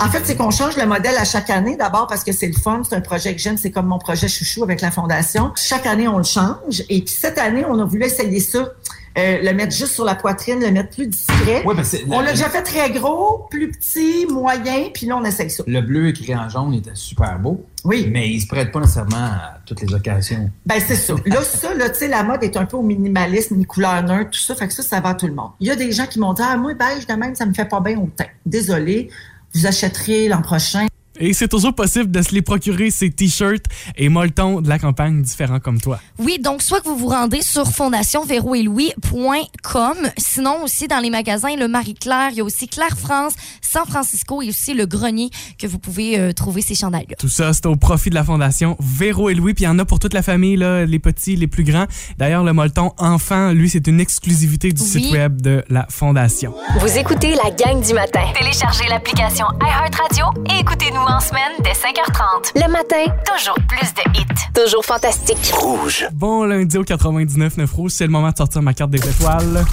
En 0.00 0.08
fait, 0.10 0.22
c'est 0.24 0.36
qu'on 0.36 0.50
change 0.50 0.76
le 0.76 0.86
modèle 0.86 1.16
à 1.16 1.24
chaque 1.24 1.50
année. 1.50 1.76
D'abord 1.76 2.06
parce 2.06 2.24
que 2.24 2.32
c'est 2.32 2.46
le 2.46 2.52
fun. 2.52 2.82
C'est 2.88 2.96
un 2.96 3.00
projet 3.00 3.34
que 3.34 3.40
j'aime. 3.40 3.56
C'est 3.56 3.70
comme 3.70 3.86
mon 3.86 3.98
projet 3.98 4.28
chouchou 4.28 4.62
avec 4.62 4.80
la 4.80 4.90
Fondation. 4.90 5.52
Chaque 5.56 5.86
année, 5.86 6.08
on 6.08 6.18
le 6.18 6.24
change. 6.24 6.82
Et 6.88 7.02
puis 7.02 7.14
cette 7.18 7.38
année, 7.38 7.64
on 7.68 7.78
a 7.78 7.84
voulu 7.84 8.04
essayer 8.04 8.40
ça. 8.40 8.72
Euh, 9.18 9.38
le 9.42 9.52
mettre 9.52 9.74
juste 9.74 9.92
sur 9.94 10.04
la 10.04 10.14
poitrine, 10.14 10.60
le 10.60 10.70
mettre 10.70 10.90
plus 10.90 11.06
discret. 11.08 11.62
Oui, 11.66 11.74
parce 11.74 11.90
que 11.92 11.96
On 12.10 12.20
la- 12.20 12.30
déjà 12.32 12.48
fait 12.48 12.62
très 12.62 12.90
gros, 12.90 13.46
plus 13.50 13.70
petit, 13.70 14.26
moyen, 14.30 14.90
puis 14.94 15.06
là, 15.06 15.16
on 15.16 15.24
essaye 15.24 15.50
ça. 15.50 15.64
le 15.66 15.80
bleu 15.80 16.08
écrit 16.08 16.34
en 16.36 16.48
jaune 16.48 16.74
était 16.74 16.90
super 16.94 17.38
beau, 17.38 17.64
Oui. 17.84 18.08
mais 18.10 18.28
il 18.28 18.40
se 18.40 18.46
prête 18.46 18.70
pas 18.70 18.80
nécessairement 18.80 19.16
à 19.16 19.58
toutes 19.66 19.80
les 19.80 19.92
occasions. 19.92 20.50
Ben, 20.66 20.80
c'est 20.86 20.94
ça. 20.96 21.14
Là, 21.26 21.42
ça, 21.42 21.74
là, 21.74 21.90
tu 21.90 21.98
sais, 21.98 22.08
la 22.08 22.22
mode 22.22 22.42
est 22.44 22.56
un 22.56 22.64
peu 22.64 22.76
au 22.76 22.82
minimalisme, 22.82 23.56
ni 23.56 23.64
couleur 23.64 24.02
neutre, 24.02 24.30
tout 24.30 24.38
ça. 24.40 24.54
Fait 24.54 24.68
que 24.68 24.74
ça, 24.74 24.82
ça 24.82 25.00
va 25.00 25.10
à 25.10 25.14
tout 25.14 25.26
le 25.26 25.34
monde. 25.34 25.50
Il 25.60 25.66
y 25.66 25.70
a 25.70 25.76
des 25.76 25.90
gens 25.92 26.06
qui 26.06 26.20
m'ont 26.20 26.32
dit, 26.32 26.42
ah, 26.44 26.56
moi, 26.56 26.74
beige 26.74 27.06
de 27.06 27.14
même, 27.14 27.34
ça 27.34 27.44
me 27.46 27.52
fait 27.54 27.64
pas 27.68 27.80
bien 27.80 27.98
au 27.98 28.08
teint. 28.16 28.26
Désolé. 28.46 29.10
Vous 29.54 29.66
achèterez 29.66 30.28
l'an 30.28 30.42
prochain. 30.42 30.86
Et 31.20 31.32
c'est 31.32 31.48
toujours 31.48 31.74
possible 31.74 32.10
de 32.10 32.22
se 32.22 32.32
les 32.32 32.42
procurer, 32.42 32.90
ces 32.90 33.10
t-shirts 33.10 33.64
et 33.96 34.08
molletons 34.08 34.60
de 34.60 34.68
la 34.68 34.78
campagne 34.78 35.22
différents 35.22 35.60
comme 35.60 35.80
toi. 35.80 36.00
Oui, 36.18 36.38
donc 36.38 36.62
soit 36.62 36.80
que 36.80 36.88
vous 36.88 36.96
vous 36.96 37.08
rendez 37.08 37.42
sur 37.42 37.66
fondationverouelouis.com, 37.68 39.96
sinon 40.16 40.62
aussi 40.64 40.88
dans 40.88 40.98
les 41.00 41.10
magasins 41.10 41.56
Le 41.56 41.68
Marie-Claire, 41.68 42.28
il 42.32 42.38
y 42.38 42.40
a 42.40 42.44
aussi 42.44 42.68
Claire 42.68 42.96
France, 42.98 43.34
San 43.62 43.86
Francisco 43.86 44.42
et 44.42 44.48
aussi 44.48 44.74
Le 44.74 44.86
Grenier 44.86 45.30
que 45.58 45.66
vous 45.66 45.78
pouvez 45.78 46.18
euh, 46.18 46.32
trouver 46.32 46.62
ces 46.62 46.74
chandails-là. 46.74 47.16
Tout 47.18 47.28
ça, 47.28 47.52
c'est 47.52 47.66
au 47.66 47.76
profit 47.76 48.10
de 48.10 48.14
la 48.14 48.24
Fondation 48.24 48.76
Véro 48.80 49.28
et 49.28 49.34
Louis. 49.34 49.54
Puis 49.54 49.64
il 49.64 49.66
y 49.66 49.70
en 49.70 49.78
a 49.78 49.84
pour 49.84 49.98
toute 49.98 50.14
la 50.14 50.22
famille, 50.22 50.56
là, 50.56 50.84
les 50.84 50.98
petits, 50.98 51.36
les 51.36 51.46
plus 51.46 51.64
grands. 51.64 51.86
D'ailleurs, 52.18 52.44
le 52.44 52.52
molleton 52.52 52.92
enfant, 52.98 53.52
lui, 53.52 53.68
c'est 53.68 53.86
une 53.86 54.00
exclusivité 54.00 54.72
du 54.72 54.82
Oui. 54.82 54.88
site 54.88 55.12
web 55.12 55.40
de 55.40 55.64
la 55.68 55.86
Fondation. 55.90 56.54
Vous 56.80 56.98
écoutez 56.98 57.34
la 57.34 57.50
gang 57.50 57.82
du 57.84 57.92
matin. 57.94 58.20
Téléchargez 58.38 58.88
l'application 58.88 59.46
iHeartRadio 59.60 60.26
et 60.54 60.60
écoutez-nous 60.60 61.00
en 61.08 61.20
semaine 61.20 61.52
dès 61.64 61.70
5h30. 61.72 62.52
Le 62.54 62.70
matin, 62.70 63.12
toujours 63.36 63.56
plus 63.66 63.94
de 63.94 64.18
hits. 64.18 64.24
Toujours 64.54 64.84
fantastique. 64.84 65.52
Rouge. 65.54 66.06
Bon 66.12 66.44
lundi 66.44 66.76
au 66.76 66.84
99.9 66.84 67.74
Rouge, 67.74 67.92
c'est 67.94 68.04
le 68.04 68.10
moment 68.10 68.30
de 68.30 68.36
sortir 68.36 68.60
ma 68.62 68.74
carte 68.74 68.90
des 68.90 68.98
étoiles. 69.08 69.64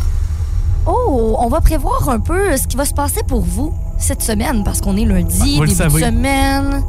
Oh, 0.87 1.35
on 1.39 1.47
va 1.49 1.61
prévoir 1.61 2.07
un 2.09 2.19
peu 2.19 2.55
ce 2.55 2.67
qui 2.67 2.77
va 2.77 2.85
se 2.85 2.93
passer 2.93 3.21
pour 3.27 3.41
vous 3.41 3.73
cette 3.97 4.21
semaine 4.21 4.63
parce 4.63 4.81
qu'on 4.81 4.95
est 4.97 5.05
lundi, 5.05 5.57
Ah, 5.59 5.65
début 5.65 5.73
de 5.73 6.05
semaine. 6.05 6.83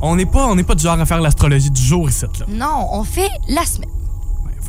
On 0.00 0.16
n'est 0.16 0.26
pas, 0.26 0.46
on 0.46 0.56
n'est 0.56 0.64
pas 0.64 0.74
du 0.74 0.82
genre 0.82 0.98
à 1.00 1.06
faire 1.06 1.20
l'astrologie 1.20 1.70
du 1.70 1.80
jour 1.82 2.08
ici. 2.08 2.24
Là. 2.40 2.46
Non, 2.48 2.88
on 2.92 3.04
fait 3.04 3.28
la 3.48 3.64
semaine. 3.64 3.90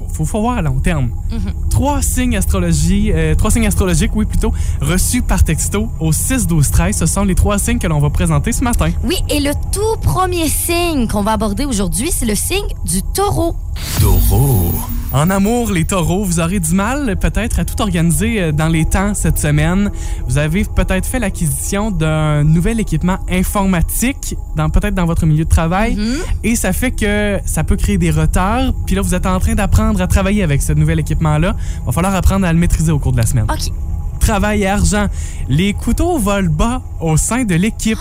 Faut, 0.07 0.13
faut, 0.13 0.25
faut 0.25 0.41
voir 0.41 0.57
à 0.57 0.61
long 0.61 0.79
terme. 0.79 1.11
Mhm. 1.31 1.53
Trois 1.69 2.01
signes 2.01 2.37
astrologie, 2.37 3.11
euh, 3.13 3.35
trois 3.35 3.51
signes 3.51 3.67
astrologiques, 3.67 4.15
oui 4.15 4.25
plutôt, 4.25 4.53
reçus 4.81 5.21
par 5.21 5.43
texto 5.43 5.89
au 5.99 6.11
6 6.11 6.47
12 6.47 6.71
13. 6.71 6.97
Ce 6.97 7.05
sont 7.05 7.23
les 7.23 7.35
trois 7.35 7.57
signes 7.59 7.79
que 7.79 7.87
l'on 7.87 7.99
va 7.99 8.09
présenter 8.09 8.51
ce 8.51 8.63
matin. 8.63 8.89
Oui, 9.03 9.17
et 9.29 9.39
le 9.39 9.51
tout 9.71 9.99
premier 10.01 10.47
signe 10.47 11.07
qu'on 11.07 11.23
va 11.23 11.33
aborder 11.33 11.65
aujourd'hui, 11.65 12.11
c'est 12.11 12.25
le 12.25 12.35
signe 12.35 12.67
du 12.85 13.01
taureau. 13.13 13.55
Taureau. 13.99 14.73
En 15.13 15.29
amour, 15.29 15.71
les 15.71 15.85
taureaux, 15.85 16.23
vous 16.23 16.39
aurez 16.39 16.59
du 16.59 16.73
mal 16.73 17.15
peut-être 17.17 17.59
à 17.59 17.65
tout 17.65 17.79
organiser 17.83 18.41
euh, 18.41 18.51
dans 18.51 18.67
les 18.67 18.83
temps 18.85 19.13
cette 19.13 19.37
semaine. 19.37 19.91
Vous 20.27 20.39
avez 20.39 20.63
peut-être 20.63 21.05
fait 21.05 21.19
l'acquisition 21.19 21.91
d'un 21.91 22.43
nouvel 22.43 22.79
équipement 22.79 23.19
informatique, 23.29 24.35
dans, 24.55 24.71
peut-être 24.71 24.95
dans 24.95 25.05
votre 25.05 25.27
milieu 25.27 25.43
de 25.45 25.49
travail, 25.49 25.95
Mhm. 25.95 26.15
et 26.43 26.55
ça 26.55 26.73
fait 26.73 26.89
que 26.89 27.37
ça 27.45 27.63
peut 27.63 27.75
créer 27.75 27.99
des 27.99 28.09
retards. 28.09 28.73
Puis 28.87 28.95
là, 28.95 29.03
vous 29.03 29.13
êtes 29.13 29.27
en 29.27 29.39
train 29.39 29.53
d'apprendre 29.53 30.01
à 30.01 30.07
travailler 30.07 30.41
avec 30.41 30.63
ce 30.63 30.73
nouvel 30.73 30.99
équipement-là. 30.99 31.55
Va 31.85 31.91
falloir 31.91 32.15
apprendre 32.15 32.47
à 32.47 32.51
le 32.51 32.57
maîtriser 32.57 32.91
au 32.91 32.97
cours 32.97 33.11
de 33.11 33.17
la 33.17 33.27
semaine. 33.27 33.45
OK. 33.47 33.71
Travail 34.19 34.63
et 34.63 34.67
argent. 34.67 35.05
Les 35.47 35.73
couteaux 35.73 36.17
volent 36.17 36.49
bas 36.51 36.81
au 36.99 37.17
sein 37.17 37.43
de 37.43 37.53
l'équipe. 37.53 37.99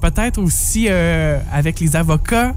Peut-être 0.00 0.38
aussi 0.40 0.86
euh, 0.88 1.38
avec 1.52 1.78
les 1.80 1.94
avocats 1.94 2.54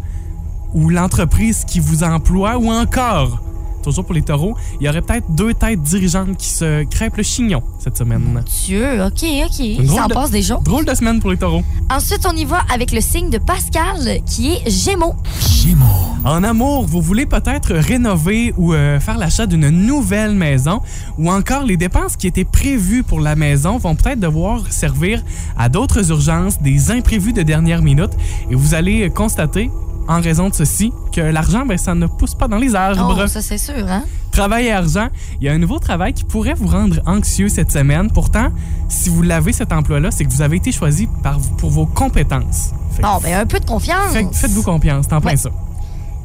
ou 0.74 0.90
l'entreprise 0.90 1.64
qui 1.66 1.80
vous 1.80 2.04
emploie 2.04 2.58
ou 2.58 2.70
encore, 2.72 3.42
toujours 3.84 4.04
pour 4.06 4.14
les 4.14 4.22
taureaux, 4.22 4.56
il 4.80 4.86
y 4.86 4.90
aurait 4.90 5.02
peut-être 5.02 5.32
deux 5.32 5.54
têtes 5.54 5.82
dirigeantes 5.82 6.36
qui 6.38 6.50
se 6.50 6.84
crêpent 6.84 7.16
le 7.18 7.24
chignon 7.24 7.64
cette 7.80 7.98
semaine. 7.98 8.44
Dieu, 8.66 9.02
OK, 9.06 9.24
OK. 9.46 9.66
Ça 9.78 9.84
drôle 9.84 10.02
en 10.02 10.08
de- 10.08 10.14
passe 10.14 10.32
déjà. 10.32 10.60
Drôle 10.64 10.86
de 10.86 10.94
semaine 10.94 11.20
pour 11.22 11.32
les 11.32 11.38
taureaux. 11.38 11.64
Ensuite, 11.90 12.28
on 12.32 12.36
y 12.36 12.44
va 12.46 12.60
avec 12.74 12.92
le 12.92 13.00
signe 13.02 13.30
de 13.30 13.38
Pascal, 13.38 14.20
qui 14.26 14.52
est 14.54 14.70
Gémeaux. 14.70 15.16
Gémeaux. 15.50 15.86
En 16.26 16.44
amour, 16.44 16.86
vous 16.86 17.02
voulez 17.02 17.26
peut-être 17.26 17.74
rénover 17.74 18.54
ou 18.58 18.74
euh, 18.74 19.00
faire 19.00 19.18
l'achat 19.18 19.46
d'une 19.46 19.70
nouvelle 19.70 20.36
maison 20.36 20.82
ou 21.18 21.32
encore 21.32 21.64
les 21.64 21.78
dépenses 21.78 22.18
qui 22.18 22.28
étaient 22.28 22.44
prévues 22.44 23.04
pour 23.04 23.22
la 23.22 23.38
maison 23.38 23.78
vont 23.78 23.96
peut-être 23.96 24.20
devoir 24.20 24.70
servir 24.70 25.24
à 25.58 25.70
d'autres 25.70 26.10
urgences, 26.12 26.62
des 26.62 26.92
imprévus 26.92 27.32
de 27.32 27.42
dernière 27.44 27.82
minute 27.82 28.12
et 28.52 28.56
vous 28.56 28.74
allez 28.74 29.10
constater 29.10 29.72
en 30.10 30.20
raison 30.22 30.50
de 30.50 30.56
ceci 30.56 30.92
que 31.14 31.22
l'argent 31.22 31.66
ben 31.66 31.78
ça 31.78 31.96
ne 31.96 32.08
pousse 32.08 32.36
pas 32.36 32.48
dans 32.50 32.58
les 32.58 32.76
arbres. 32.76 33.22
Oh, 33.24 33.28
ça 33.28 33.42
c'est 33.42 33.58
sûr, 33.58 33.88
hein? 33.88 34.04
Travail 34.32 34.66
et 34.66 34.72
argent, 34.72 35.08
il 35.40 35.46
y 35.46 35.50
a 35.50 35.54
un 35.54 35.58
nouveau 35.58 35.80
travail 35.80 36.14
qui 36.14 36.24
pourrait 36.24 36.54
vous 36.56 36.68
rendre 36.68 37.00
anxieux 37.06 37.48
cette 37.50 37.72
semaine. 37.72 38.12
Pourtant, 38.12 38.50
si 38.90 39.10
vous 39.10 39.22
l'avez 39.22 39.54
cet 39.54 39.72
emploi-là, 39.72 40.12
c'est 40.12 40.26
que 40.26 40.32
vous 40.32 40.42
avez 40.42 40.58
été 40.58 40.72
choisi 40.72 41.08
par, 41.24 41.40
pour 41.58 41.70
vos 41.70 41.86
compétences. 41.86 42.72
Fait 42.92 43.02
Bon, 43.02 43.20
ben 43.22 43.40
un 43.40 43.46
peu 43.46 43.60
de 43.60 43.66
confiance. 43.66 44.12
fait 44.14 44.28
Faites-vous 44.34 44.64
confiance, 44.64 45.08
t'en 45.08 45.20
Ouais. 45.22 45.36
ça. 45.38 45.50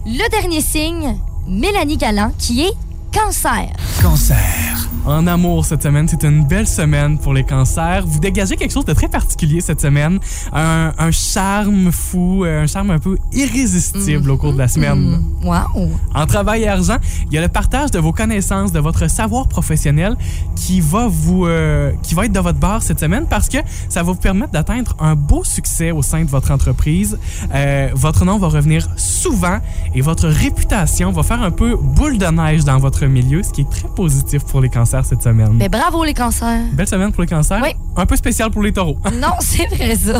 Le 0.06 0.30
dernier 0.30 0.60
signe, 0.60 1.16
Mélanie 1.46 1.96
Galland, 1.96 2.32
qui 2.38 2.62
est 2.62 2.72
cancer. 3.12 3.68
Cancer. 4.02 4.88
En 5.06 5.26
amour 5.26 5.66
cette 5.66 5.82
semaine, 5.82 6.08
c'est 6.08 6.22
une 6.24 6.44
belle 6.44 6.66
semaine 6.66 7.18
pour 7.18 7.34
les 7.34 7.44
cancers. 7.44 8.04
Vous 8.06 8.20
dégagez 8.20 8.56
quelque 8.56 8.72
chose 8.72 8.86
de 8.86 8.94
très 8.94 9.08
particulier 9.08 9.60
cette 9.60 9.82
semaine. 9.82 10.18
Un, 10.50 10.92
un 10.98 11.10
charme 11.10 11.92
fou, 11.92 12.42
euh, 12.44 12.62
un 12.62 12.66
charme 12.66 12.90
un 12.90 12.98
peu 12.98 13.18
irrésistible 13.30 14.30
au 14.30 14.38
cours 14.38 14.54
de 14.54 14.58
la 14.58 14.68
semaine. 14.68 15.20
Hmm, 15.42 15.46
Wow. 15.46 15.90
En 16.14 16.24
travail 16.24 16.62
et 16.62 16.68
argent, 16.68 16.96
il 17.26 17.34
y 17.34 17.38
a 17.38 17.42
le 17.42 17.48
partage 17.48 17.90
de 17.90 17.98
vos 17.98 18.12
connaissances, 18.12 18.72
de 18.72 18.80
votre 18.80 19.10
savoir 19.10 19.46
professionnel 19.46 20.16
qui 20.56 20.80
va 20.80 21.06
vous, 21.06 21.44
euh, 21.44 21.92
qui 22.02 22.14
va 22.14 22.24
être 22.24 22.32
de 22.32 22.40
votre 22.40 22.58
barre 22.58 22.82
cette 22.82 23.00
semaine 23.00 23.26
parce 23.28 23.50
que 23.50 23.58
ça 23.90 24.02
va 24.02 24.12
vous 24.12 24.18
permettre 24.18 24.52
d'atteindre 24.52 24.96
un 24.98 25.14
beau 25.16 25.44
succès 25.44 25.90
au 25.90 26.00
sein 26.00 26.24
de 26.24 26.30
votre 26.30 26.50
entreprise. 26.50 27.18
Euh, 27.54 27.90
votre 27.94 28.24
nom 28.24 28.38
va 28.38 28.46
revenir 28.48 28.88
souvent 28.96 29.58
et 29.94 30.00
votre 30.00 30.28
réputation 30.28 31.12
va 31.12 31.22
faire 31.22 31.42
un 31.42 31.50
peu 31.50 31.76
boule 31.76 32.16
de 32.16 32.26
neige 32.26 32.64
dans 32.64 32.78
votre 32.78 33.04
milieu, 33.04 33.42
ce 33.42 33.50
qui 33.50 33.60
est 33.60 33.70
très 33.70 33.88
positif 33.88 34.44
pour 34.44 34.62
les 34.62 34.70
cancers 34.70 34.93
cette 35.02 35.22
semaine. 35.22 35.58
Ben 35.58 35.68
bravo 35.68 36.04
les 36.04 36.14
cancers. 36.14 36.60
Belle 36.72 36.86
semaine 36.86 37.12
pour 37.12 37.22
les 37.22 37.28
cancers. 37.28 37.60
Oui. 37.62 37.70
Un 37.96 38.06
peu 38.06 38.16
spécial 38.16 38.50
pour 38.50 38.62
les 38.62 38.72
taureaux. 38.72 38.98
Non, 39.14 39.34
c'est 39.40 39.66
vrai 39.74 39.94
ça. 39.96 40.18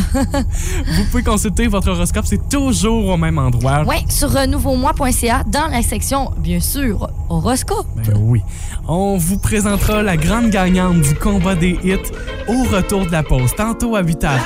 Vous 0.94 1.04
pouvez 1.10 1.22
consulter 1.22 1.66
votre 1.66 1.90
horoscope, 1.90 2.24
c'est 2.26 2.48
toujours 2.48 3.08
au 3.08 3.16
même 3.16 3.38
endroit. 3.38 3.82
Oui, 3.86 3.96
sur 4.08 4.34
euh, 4.36 4.46
nouveaumois.ca, 4.46 5.44
dans 5.46 5.66
la 5.68 5.82
section, 5.82 6.30
bien 6.38 6.60
sûr, 6.60 7.08
horoscope. 7.28 7.86
Ben 7.96 8.16
oui. 8.18 8.40
On 8.86 9.16
vous 9.16 9.38
présentera 9.38 10.02
la 10.02 10.16
grande 10.16 10.50
gagnante 10.50 11.00
du 11.00 11.14
combat 11.14 11.54
des 11.54 11.78
hits 11.84 12.12
au 12.48 12.62
retour 12.64 13.06
de 13.06 13.12
la 13.12 13.22
pause, 13.22 13.52
tantôt 13.56 13.96
à 13.96 14.02
8 14.02 14.24
heures. 14.24 14.40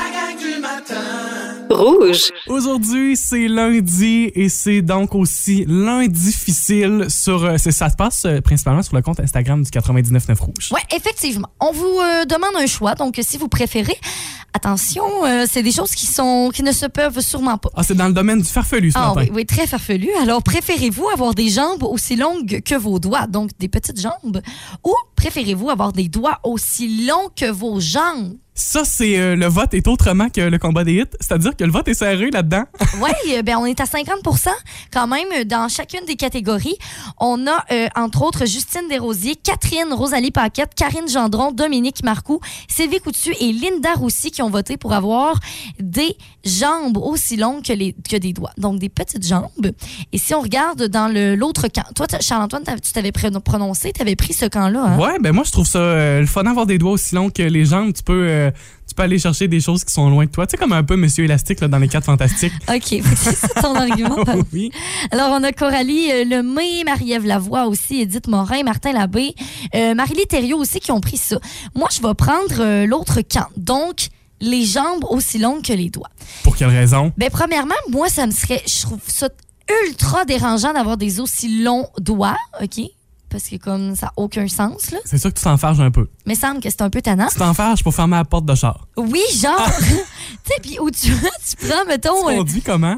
Rouge. 1.71 2.31
Aujourd'hui, 2.49 3.17
c'est 3.17 3.49
lundi 3.49 4.31
et 4.35 4.49
c'est 4.49 4.83
donc 4.83 5.15
aussi 5.15 5.65
lundi 5.67 6.09
difficile 6.09 7.07
sur. 7.09 7.45
euh, 7.45 7.57
ça 7.59 7.91
se 7.91 7.97
passe 7.97 8.25
euh, 8.25 8.41
principalement 8.41 8.83
sur 8.83 8.95
le 8.97 9.03
compte 9.03 9.21
Instagram 9.21 9.63
du 9.63 9.71
99.9 9.71 10.39
Rouge. 10.41 10.71
Oui, 10.73 10.81
effectivement. 10.95 11.49
On 11.61 11.73
vous 11.73 11.99
euh, 12.01 12.25
demande 12.25 12.53
un 12.59 12.67
choix, 12.67 12.95
donc 12.95 13.19
si 13.23 13.37
vous 13.39 13.49
préférez, 13.49 13.97
attention, 14.55 15.05
c'est 15.49 15.63
des 15.63 15.73
choses 15.73 15.93
qui 15.93 16.07
sont 16.07 16.51
qui 16.53 16.63
ne 16.63 16.73
se 16.73 16.87
peuvent 16.87 17.21
sûrement 17.21 17.59
pas. 17.59 17.69
Ah, 17.77 17.83
c'est 17.83 17.95
dans 17.95 18.09
le 18.09 18.15
domaine 18.15 18.39
du 18.41 18.49
farfelu 18.49 18.91
ce 18.91 18.99
Ah 18.99 19.09
matin. 19.15 19.21
oui, 19.21 19.31
oui, 19.35 19.47
très 19.47 19.67
farfelu. 19.67 20.09
Alors, 20.23 20.43
préférez-vous 20.43 21.09
avoir 21.09 21.35
des 21.35 21.49
jambes 21.51 21.83
aussi 21.85 22.17
longues 22.17 22.61
que 22.65 22.75
vos 22.75 22.99
doigts, 22.99 23.27
donc 23.27 23.51
des 23.59 23.69
petites 23.69 24.01
jambes, 24.01 24.41
ou 24.85 24.95
préférez-vous 25.17 25.71
avoir 25.71 25.93
des 25.93 26.09
doigts 26.09 26.39
aussi 26.45 27.07
longs 27.07 27.29
que 27.37 27.51
vos 27.51 27.79
jambes? 27.81 28.35
Ça, 28.59 28.85
c'est 28.85 29.17
euh, 29.21 29.37
le 29.37 29.47
vote 29.47 29.73
est 29.73 29.87
autrement 29.87 30.31
que 30.31 30.41
le 30.41 30.59
combat 30.59 30.83
des 30.83 30.95
hits. 30.95 31.05
C'est-à-dire 31.21 31.55
que 31.57 31.63
le 31.63 31.71
vote 31.71 31.87
est 31.87 31.95
serré 31.95 32.31
là-dedans. 32.31 32.65
Oui, 33.01 33.35
euh, 33.37 33.43
ben 33.43 33.57
on 33.59 33.67
est 33.67 33.81
à 33.81 33.85
50% 33.85 34.49
quand 34.93 35.07
même 35.07 35.29
euh, 35.37 35.45
dans 35.45 35.69
chacune 35.69 36.05
des 36.07 36.17
catégories. 36.17 36.77
On 37.21 37.47
a, 37.47 37.65
euh, 37.71 37.87
entre 37.95 38.23
autres, 38.23 38.45
Justine 38.47 38.89
Desrosiers, 38.91 39.37
Catherine 39.37 39.93
Rosalie 39.93 40.33
Paquette, 40.33 40.75
Karine 40.75 41.09
Gendron, 41.09 41.53
Dominique 41.53 42.03
Marcoux, 42.03 42.41
Sylvie 42.67 42.99
Coutu 42.99 43.33
et 43.39 43.53
Linda 43.53 43.93
Roussy 43.95 44.33
qui 44.33 44.43
ont 44.43 44.51
voté 44.51 44.77
pour 44.77 44.93
avoir 44.93 45.39
des 45.79 46.17
jambes 46.45 46.97
aussi 46.97 47.37
longues 47.37 47.63
que, 47.63 47.73
les, 47.73 47.95
que 48.09 48.17
des 48.17 48.33
doigts. 48.33 48.53
Donc, 48.59 48.81
des 48.81 48.89
petites 48.89 49.27
jambes. 49.27 49.51
Et 50.13 50.19
si 50.19 50.35
on 50.35 50.41
regarde 50.41 50.85
dans 50.85 51.09
l'autre 51.37 51.69
camp, 51.69 51.85
toi, 51.95 52.07
Charles-Antoine, 52.21 52.65
tu 52.83 52.93
t'avais 52.93 53.13
prononcé, 53.13 53.93
tu 53.93 54.03
avais 54.03 54.17
pris 54.17 54.33
ce 54.33 54.47
camp-là. 54.47 54.85
Hein? 54.85 54.99
Ouais, 54.99 55.19
ben 55.21 55.33
moi, 55.33 55.45
je 55.45 55.53
trouve 55.53 55.67
ça 55.67 55.79
euh, 55.79 56.21
le 56.21 56.27
fun 56.27 56.43
d'avoir 56.45 56.67
des 56.67 56.79
doigts 56.79 56.93
aussi 56.93 57.15
longs 57.15 57.31
que 57.31 57.43
les 57.43 57.65
jambes. 57.65 57.93
Tu 57.93 58.03
peux, 58.03 58.48
euh, 58.49 58.51
tu 58.87 58.95
peux 58.95 59.03
aller 59.03 59.19
chercher 59.19 59.49
des 59.49 59.61
choses 59.61 59.85
qui 59.85 59.93
sont 59.93 60.09
loin 60.11 60.25
de 60.25 60.31
toi. 60.31 60.47
Tu 60.47 60.53
sais, 60.53 60.57
comme 60.57 60.73
un 60.73 60.83
peu 60.83 60.97
Monsieur 60.97 61.25
Élastique 61.25 61.61
là, 61.61 61.69
dans 61.69 61.79
les 61.79 61.89
quatre 61.89 62.05
fantastiques. 62.05 62.53
OK, 62.69 62.83
c'est 63.17 63.35
ça 63.37 63.49
ton 63.61 63.75
argument. 63.77 64.17
oui. 64.53 64.71
Alors, 65.11 65.31
on 65.33 65.43
a 65.45 65.53
Coralie 65.53 66.11
euh, 66.11 66.25
Lemay, 66.25 66.85
Marie-Ève 66.85 67.27
Lavoie 67.27 67.67
aussi, 67.67 68.01
Edith 68.01 68.27
Morin, 68.29 68.63
Martin 68.63 68.93
Labbé, 68.93 69.35
euh, 69.75 69.95
Marie-Lie 69.95 70.27
Thériault 70.27 70.59
aussi 70.59 70.81
qui 70.81 70.91
ont 70.93 71.01
pris 71.01 71.17
ça. 71.17 71.39
Moi, 71.75 71.89
je 71.91 72.01
vais 72.07 72.15
prendre 72.15 72.61
euh, 72.61 72.87
l'autre 72.87 73.21
camp. 73.21 73.47
Donc, 73.57 74.09
les 74.41 74.65
jambes 74.65 75.05
aussi 75.11 75.39
longues 75.39 75.63
que 75.63 75.73
les 75.73 75.91
doigts. 75.91 76.11
Pour 76.45 76.57
quelle 76.57 76.69
raison? 76.69 77.13
Ben, 77.17 77.29
premièrement, 77.31 77.75
moi, 77.91 78.09
ça 78.09 78.27
me 78.27 78.33
serait. 78.33 78.63
Je 78.67 78.83
trouve 78.83 79.01
ça 79.07 79.29
ultra 79.87 80.25
dérangeant 80.25 80.73
d'avoir 80.73 80.97
des 80.97 81.21
aussi 81.21 81.63
longs 81.63 81.89
doigts, 81.99 82.37
OK? 82.63 82.81
Parce 83.31 83.49
que 83.49 83.57
comme 83.57 83.95
ça 83.95 84.07
n'a 84.07 84.13
aucun 84.17 84.49
sens, 84.49 84.91
là. 84.91 84.99
C'est 85.05 85.19
sûr 85.19 85.33
que 85.33 85.39
tu 85.39 85.45
t'enfarges 85.45 85.81
un 85.81 85.91
peu. 85.91 86.09
Mais 86.27 86.35
semble 86.35 86.61
que 86.61 86.71
c'est 86.71 86.83
un 86.83 86.91
peu 86.91 87.03
tannant. 87.03 87.29
Tu 87.31 87.39
t'enfarges 87.39 87.83
pour 87.83 87.95
fermer 87.95 88.17
la 88.17 88.25
porte 88.25 88.47
de 88.47 88.55
char. 88.55 88.87
Oui, 88.97 89.23
genre. 89.35 89.71
tu 89.79 89.85
sais, 89.85 90.61
puis 90.63 90.79
où 90.81 90.91
tu, 90.91 91.13
tu 91.13 91.67
prends, 91.69 91.85
mettons. 91.87 92.27
On 92.27 92.41
euh, 92.41 92.45
dit 92.45 92.63
comment? 92.63 92.97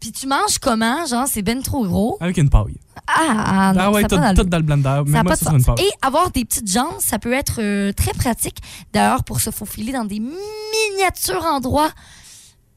Puis 0.00 0.12
tu 0.12 0.26
manges 0.26 0.58
comment? 0.58 1.04
Genre, 1.06 1.26
c'est 1.28 1.42
ben 1.42 1.62
trop 1.62 1.84
gros. 1.86 2.16
Avec 2.20 2.38
une 2.38 2.48
paille. 2.48 2.78
Ah, 3.06 3.12
ah, 3.16 3.72
non, 3.74 3.80
ah 3.80 3.90
ouais, 3.90 4.02
ça 4.02 4.08
tout, 4.08 4.16
tout 4.16 4.20
d'allure. 4.20 4.44
dans 4.44 4.56
le 4.58 4.62
blender. 4.62 4.82
Ça 4.84 4.96
n'a 4.96 5.02
Mets-moi 5.04 5.22
pas 5.24 5.36
ça 5.36 5.50
sens. 5.50 5.80
Et 5.80 5.90
avoir 6.00 6.30
des 6.30 6.44
petites 6.44 6.70
jambes, 6.70 6.98
ça 7.00 7.18
peut 7.18 7.32
être 7.32 7.60
euh, 7.60 7.92
très 7.92 8.12
pratique. 8.12 8.58
D'ailleurs, 8.92 9.24
pour 9.24 9.40
se 9.40 9.50
faufiler 9.50 9.92
dans 9.92 10.04
des 10.04 10.20
miniatures 10.20 11.44
endroits. 11.44 11.90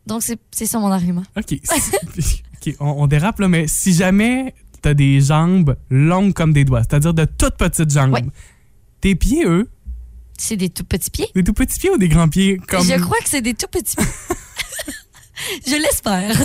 Donc, 0.05 0.21
c'est 0.21 0.39
c'est 0.51 0.65
ça 0.65 0.79
mon 0.79 0.91
argument. 0.91 1.23
OK. 1.37 1.59
Si- 1.63 1.63
OK, 2.67 2.75
on, 2.79 3.03
on 3.03 3.07
dérape, 3.07 3.39
là, 3.39 3.47
mais 3.47 3.67
si 3.67 3.93
jamais 3.93 4.53
t'as 4.83 4.93
des 4.93 5.19
jambes 5.21 5.75
longues 5.89 6.33
comme 6.33 6.53
des 6.53 6.63
doigts, 6.65 6.81
c'est-à-dire 6.83 7.13
de 7.15 7.25
toutes 7.25 7.55
petites 7.57 7.89
jambes, 7.89 8.13
Ouais. 8.13 8.23
tes 9.01 9.15
pieds, 9.15 9.45
eux, 9.45 9.67
C'est 10.37 10.57
des 10.57 10.69
tout 10.69 10.83
petits 10.83 11.09
pieds. 11.09 11.27
des 11.33 11.43
tout 11.43 11.53
petits 11.53 11.79
pieds 11.79 11.89
ou 11.89 11.97
des 11.97 12.09
grands 12.09 12.27
pieds? 12.29 12.57
Comme... 12.67 12.83
Je 12.85 12.95
crois 12.99 13.17
que 13.19 13.29
c'est 13.29 13.41
des 13.41 13.53
tout 13.55 13.67
petits 13.71 13.95
pieds. 13.95 14.05
Je 15.67 15.75
l'espère. 15.75 16.35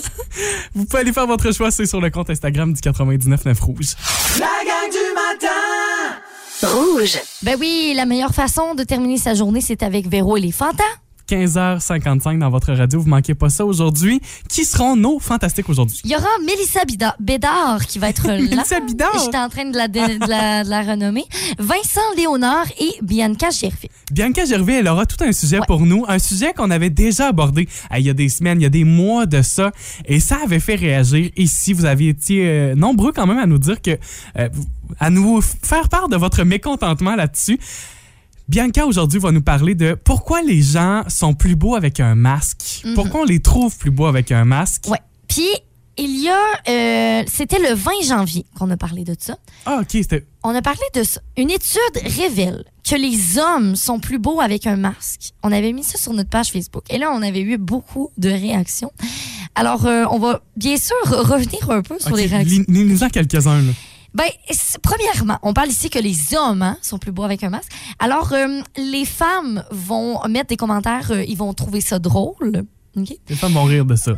Vous 0.74 0.84
pouvez 0.86 1.02
aller 1.02 1.12
faire 1.12 1.26
votre 1.26 1.52
choix, 1.52 1.70
c'est 1.70 1.86
sur 1.86 2.00
le 2.00 2.10
compte 2.10 2.30
Instagram 2.30 2.72
du 2.72 2.80
99.9 2.80 3.60
Rouge. 3.60 3.94
La 4.40 4.46
gang 4.64 4.90
du 4.90 5.14
matin 5.14 6.74
Rouge. 6.74 7.18
Ben 7.42 7.56
oui, 7.60 7.92
la 7.94 8.06
meilleure 8.06 8.34
façon 8.34 8.74
de 8.74 8.82
terminer 8.82 9.18
sa 9.18 9.34
journée, 9.34 9.60
c'est 9.60 9.82
avec 9.82 10.08
Véro 10.08 10.36
et 10.36 10.40
les 10.40 10.50
Fantas. 10.52 10.82
15h55 11.28 12.38
dans 12.38 12.50
votre 12.50 12.72
radio, 12.72 13.00
vous 13.00 13.08
manquez 13.08 13.34
pas 13.34 13.48
ça 13.48 13.64
aujourd'hui. 13.64 14.20
Qui 14.48 14.64
seront 14.64 14.96
nos 14.96 15.18
fantastiques 15.18 15.68
aujourd'hui? 15.68 16.00
Il 16.04 16.10
y 16.10 16.16
aura 16.16 16.26
Mélissa 16.44 16.84
Bida- 16.84 17.14
Bédard 17.20 17.86
qui 17.86 17.98
va 17.98 18.08
être 18.10 18.26
là. 18.28 18.38
Mélissa 18.38 18.80
Bédard? 18.80 19.18
J'étais 19.24 19.38
en 19.38 19.48
train 19.48 19.64
de 19.70 19.76
la, 19.76 19.88
de, 19.88 20.18
de 20.18 20.28
la, 20.28 20.64
de 20.64 20.70
la 20.70 20.82
renommer. 20.82 21.24
Vincent 21.58 22.00
Léonard 22.16 22.66
et 22.80 22.92
Bianca 23.02 23.50
Gervais. 23.50 23.90
Bianca 24.10 24.44
Gervais, 24.44 24.74
elle 24.74 24.88
aura 24.88 25.06
tout 25.06 25.22
un 25.22 25.32
sujet 25.32 25.58
Ouais. 25.58 25.66
pour 25.66 25.80
nous, 25.80 26.04
un 26.08 26.18
sujet 26.18 26.52
qu'on 26.54 26.70
avait 26.70 26.90
déjà 26.90 27.28
abordé 27.28 27.68
il 27.96 28.04
y 28.06 28.10
a 28.10 28.14
des 28.14 28.28
semaines, 28.28 28.60
il 28.60 28.62
y 28.62 28.66
a 28.66 28.70
des 28.70 28.84
mois 28.84 29.26
de 29.26 29.42
ça, 29.42 29.72
et 30.04 30.20
ça 30.20 30.38
avait 30.44 30.60
fait 30.60 30.76
réagir 30.76 31.30
ici. 31.36 31.72
Vous 31.72 31.84
aviez 31.84 32.10
été 32.10 32.46
euh, 32.46 32.74
nombreux 32.74 33.12
quand 33.12 33.26
même 33.26 33.38
à 33.38 33.46
nous 33.46 33.58
dire 33.58 33.82
que, 33.82 33.98
euh, 34.38 34.48
à 35.00 35.10
nous 35.10 35.40
faire 35.40 35.88
part 35.88 36.08
de 36.08 36.16
votre 36.16 36.44
mécontentement 36.44 37.16
là-dessus. 37.16 37.58
Bianca 38.48 38.86
aujourd'hui 38.86 39.18
va 39.20 39.30
nous 39.30 39.42
parler 39.42 39.74
de 39.74 39.94
pourquoi 39.94 40.42
les 40.42 40.62
gens 40.62 41.02
sont 41.08 41.34
plus 41.34 41.54
beaux 41.56 41.74
avec 41.76 42.00
un 42.00 42.14
masque. 42.14 42.80
Mhm. 42.84 42.94
Pourquoi 42.94 43.20
on 43.20 43.24
les 43.24 43.40
trouve 43.40 43.76
plus 43.76 43.90
beaux 43.90 44.06
avec 44.06 44.32
un 44.32 44.44
masque? 44.44 44.84
Ouais. 44.88 45.00
Puis, 45.28 45.48
il 45.98 46.22
y 46.22 46.28
a. 46.28 46.36
euh, 46.70 47.24
C'était 47.30 47.58
le 47.58 47.74
20 47.74 47.90
janvier 48.06 48.46
qu'on 48.58 48.70
a 48.70 48.76
parlé 48.78 49.04
de 49.04 49.14
ça. 49.18 49.36
Ah, 49.66 49.80
ok, 49.82 49.88
c'était. 49.90 50.24
On 50.44 50.54
a 50.54 50.62
parlé 50.62 50.80
de 50.94 51.02
ça. 51.02 51.20
Une 51.36 51.50
étude 51.50 51.78
révèle 52.16 52.64
que 52.88 52.94
les 52.94 53.36
hommes 53.38 53.76
sont 53.76 53.98
plus 54.00 54.18
beaux 54.18 54.40
avec 54.40 54.66
un 54.66 54.76
masque. 54.76 55.32
On 55.42 55.52
avait 55.52 55.72
mis 55.72 55.82
ça 55.84 55.98
sur 55.98 56.14
notre 56.14 56.30
page 56.30 56.50
Facebook. 56.52 56.84
Et 56.88 56.96
là, 56.96 57.10
on 57.12 57.20
avait 57.20 57.40
eu 57.42 57.58
beaucoup 57.58 58.10
de 58.16 58.30
réactions. 58.30 58.92
Alors, 59.56 59.84
euh, 59.86 60.04
on 60.10 60.18
va 60.18 60.40
bien 60.56 60.76
sûr 60.78 60.96
revenir 61.04 61.68
un 61.70 61.82
peu 61.82 61.98
sur 61.98 62.16
les 62.16 62.26
réactions. 62.26 62.64
lis- 62.66 62.72
Lis-nous-en 62.84 63.08
quelques-uns. 63.10 63.62
Ben, 64.14 64.28
premièrement, 64.82 65.38
on 65.42 65.52
parle 65.52 65.68
ici 65.68 65.90
que 65.90 65.98
les 65.98 66.34
hommes 66.34 66.62
hein, 66.62 66.76
sont 66.82 66.98
plus 66.98 67.12
beaux 67.12 67.24
avec 67.24 67.42
un 67.44 67.50
masque. 67.50 67.70
Alors, 67.98 68.32
euh, 68.32 68.60
les 68.76 69.04
femmes 69.04 69.62
vont 69.70 70.20
mettre 70.28 70.48
des 70.48 70.56
commentaires, 70.56 71.10
euh, 71.10 71.24
ils 71.24 71.36
vont 71.36 71.52
trouver 71.54 71.80
ça 71.80 71.98
drôle. 71.98 72.64
Les 72.96 73.36
femmes 73.36 73.52
vont 73.52 73.64
rire 73.64 73.84
de 73.84 73.94
ça. 73.94 74.12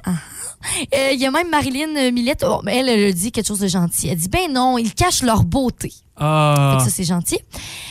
Euh, 0.94 1.10
Il 1.12 1.20
y 1.20 1.26
a 1.26 1.30
même 1.30 1.50
Marilyn 1.50 2.10
Millette, 2.12 2.46
oh, 2.48 2.62
elle, 2.66 2.88
elle 2.88 3.12
dit 3.12 3.30
quelque 3.32 3.46
chose 3.46 3.58
de 3.60 3.68
gentil. 3.68 4.08
Elle 4.08 4.16
dit, 4.16 4.28
ben 4.28 4.50
non, 4.50 4.78
ils 4.78 4.94
cachent 4.94 5.22
leur 5.22 5.44
beauté. 5.44 5.88
Fait 5.90 5.96
Ah, 6.16 6.76
que 6.78 6.84
ça, 6.84 6.90
c'est 6.90 7.04
gentil. 7.04 7.38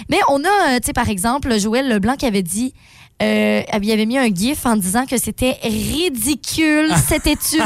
Mais 0.09 0.19
on 0.29 0.39
a, 0.43 0.79
tu 0.79 0.87
sais, 0.87 0.93
par 0.93 1.09
exemple, 1.09 1.59
Joël 1.59 1.87
Leblanc 1.87 2.15
qui 2.15 2.25
avait 2.25 2.43
dit 2.43 2.73
euh, 3.21 3.61
il 3.81 3.91
avait 3.91 4.05
mis 4.05 4.17
un 4.17 4.27
gif 4.33 4.65
en 4.65 4.75
disant 4.77 5.05
que 5.05 5.17
c'était 5.17 5.57
ridicule, 5.63 6.89
cette 7.07 7.27
étude. 7.27 7.61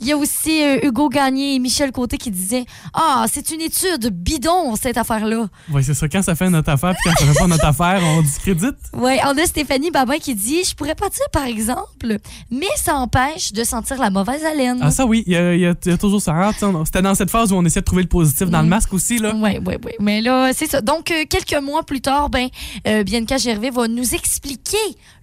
Il 0.00 0.06
y 0.06 0.12
a 0.12 0.16
aussi 0.16 0.62
euh, 0.62 0.78
Hugo 0.82 1.08
Gagné 1.08 1.54
et 1.54 1.58
Michel 1.58 1.92
Côté 1.92 2.16
qui 2.18 2.30
disaient 2.30 2.64
Ah, 2.94 3.26
c'est 3.30 3.50
une 3.50 3.60
étude 3.60 4.08
bidon, 4.12 4.74
cette 4.76 4.96
affaire-là. 4.96 5.46
Oui, 5.72 5.84
c'est 5.84 5.94
ça. 5.94 6.08
Quand 6.08 6.22
ça 6.22 6.34
fait 6.34 6.48
notre 6.50 6.70
affaire, 6.70 6.94
puis 6.94 7.10
quand 7.12 7.24
ça 7.26 7.32
fait 7.32 7.38
pas 7.38 7.46
notre 7.46 7.64
affaire, 7.66 8.00
on 8.04 8.22
discrédite. 8.22 8.76
Oui, 8.94 9.12
on 9.24 9.36
a 9.36 9.44
Stéphanie 9.46 9.90
Babin 9.90 10.18
qui 10.18 10.34
dit 10.34 10.64
Je 10.64 10.74
pourrais 10.74 10.94
pas 10.94 11.08
dire 11.08 11.26
par 11.32 11.44
exemple, 11.44 12.18
mais 12.50 12.66
ça 12.76 12.96
empêche 12.96 13.52
de 13.52 13.64
sentir 13.64 13.98
la 13.98 14.10
mauvaise 14.10 14.44
haleine. 14.44 14.78
Ah, 14.82 14.90
ça, 14.90 15.04
oui. 15.04 15.24
Il 15.26 15.32
y 15.32 15.36
a, 15.36 15.54
il 15.54 15.60
y 15.60 15.66
a- 15.66 15.74
il 15.84 15.90
y 15.90 15.94
a 15.94 15.98
toujours 15.98 16.20
ça. 16.22 16.32
Ah, 16.34 16.50
C'était 16.84 17.02
dans 17.02 17.14
cette 17.14 17.30
phase 17.30 17.52
où 17.52 17.56
on 17.56 17.64
essaie 17.64 17.80
de 17.80 17.84
trouver 17.84 18.02
le 18.02 18.08
positif 18.08 18.48
dans 18.48 18.60
le 18.60 18.66
Mm. 18.66 18.70
masque 18.70 18.92
aussi, 18.92 19.18
là. 19.18 19.32
Oui, 19.34 19.58
oui, 19.66 19.74
oui. 19.84 19.92
Mais 20.00 20.20
là, 20.20 20.52
c'est 20.54 20.70
ça. 20.70 20.80
Donc, 20.80 21.10
euh, 21.10 21.24
quelques 21.28 21.60
mois 21.62 21.82
plus 21.82 22.00
tard, 22.00 22.28
ben, 22.30 22.48
euh, 22.86 23.02
Bianca 23.04 23.36
Gervais 23.38 23.70
va 23.70 23.88
nous 23.88 24.14
expliquer 24.14 24.37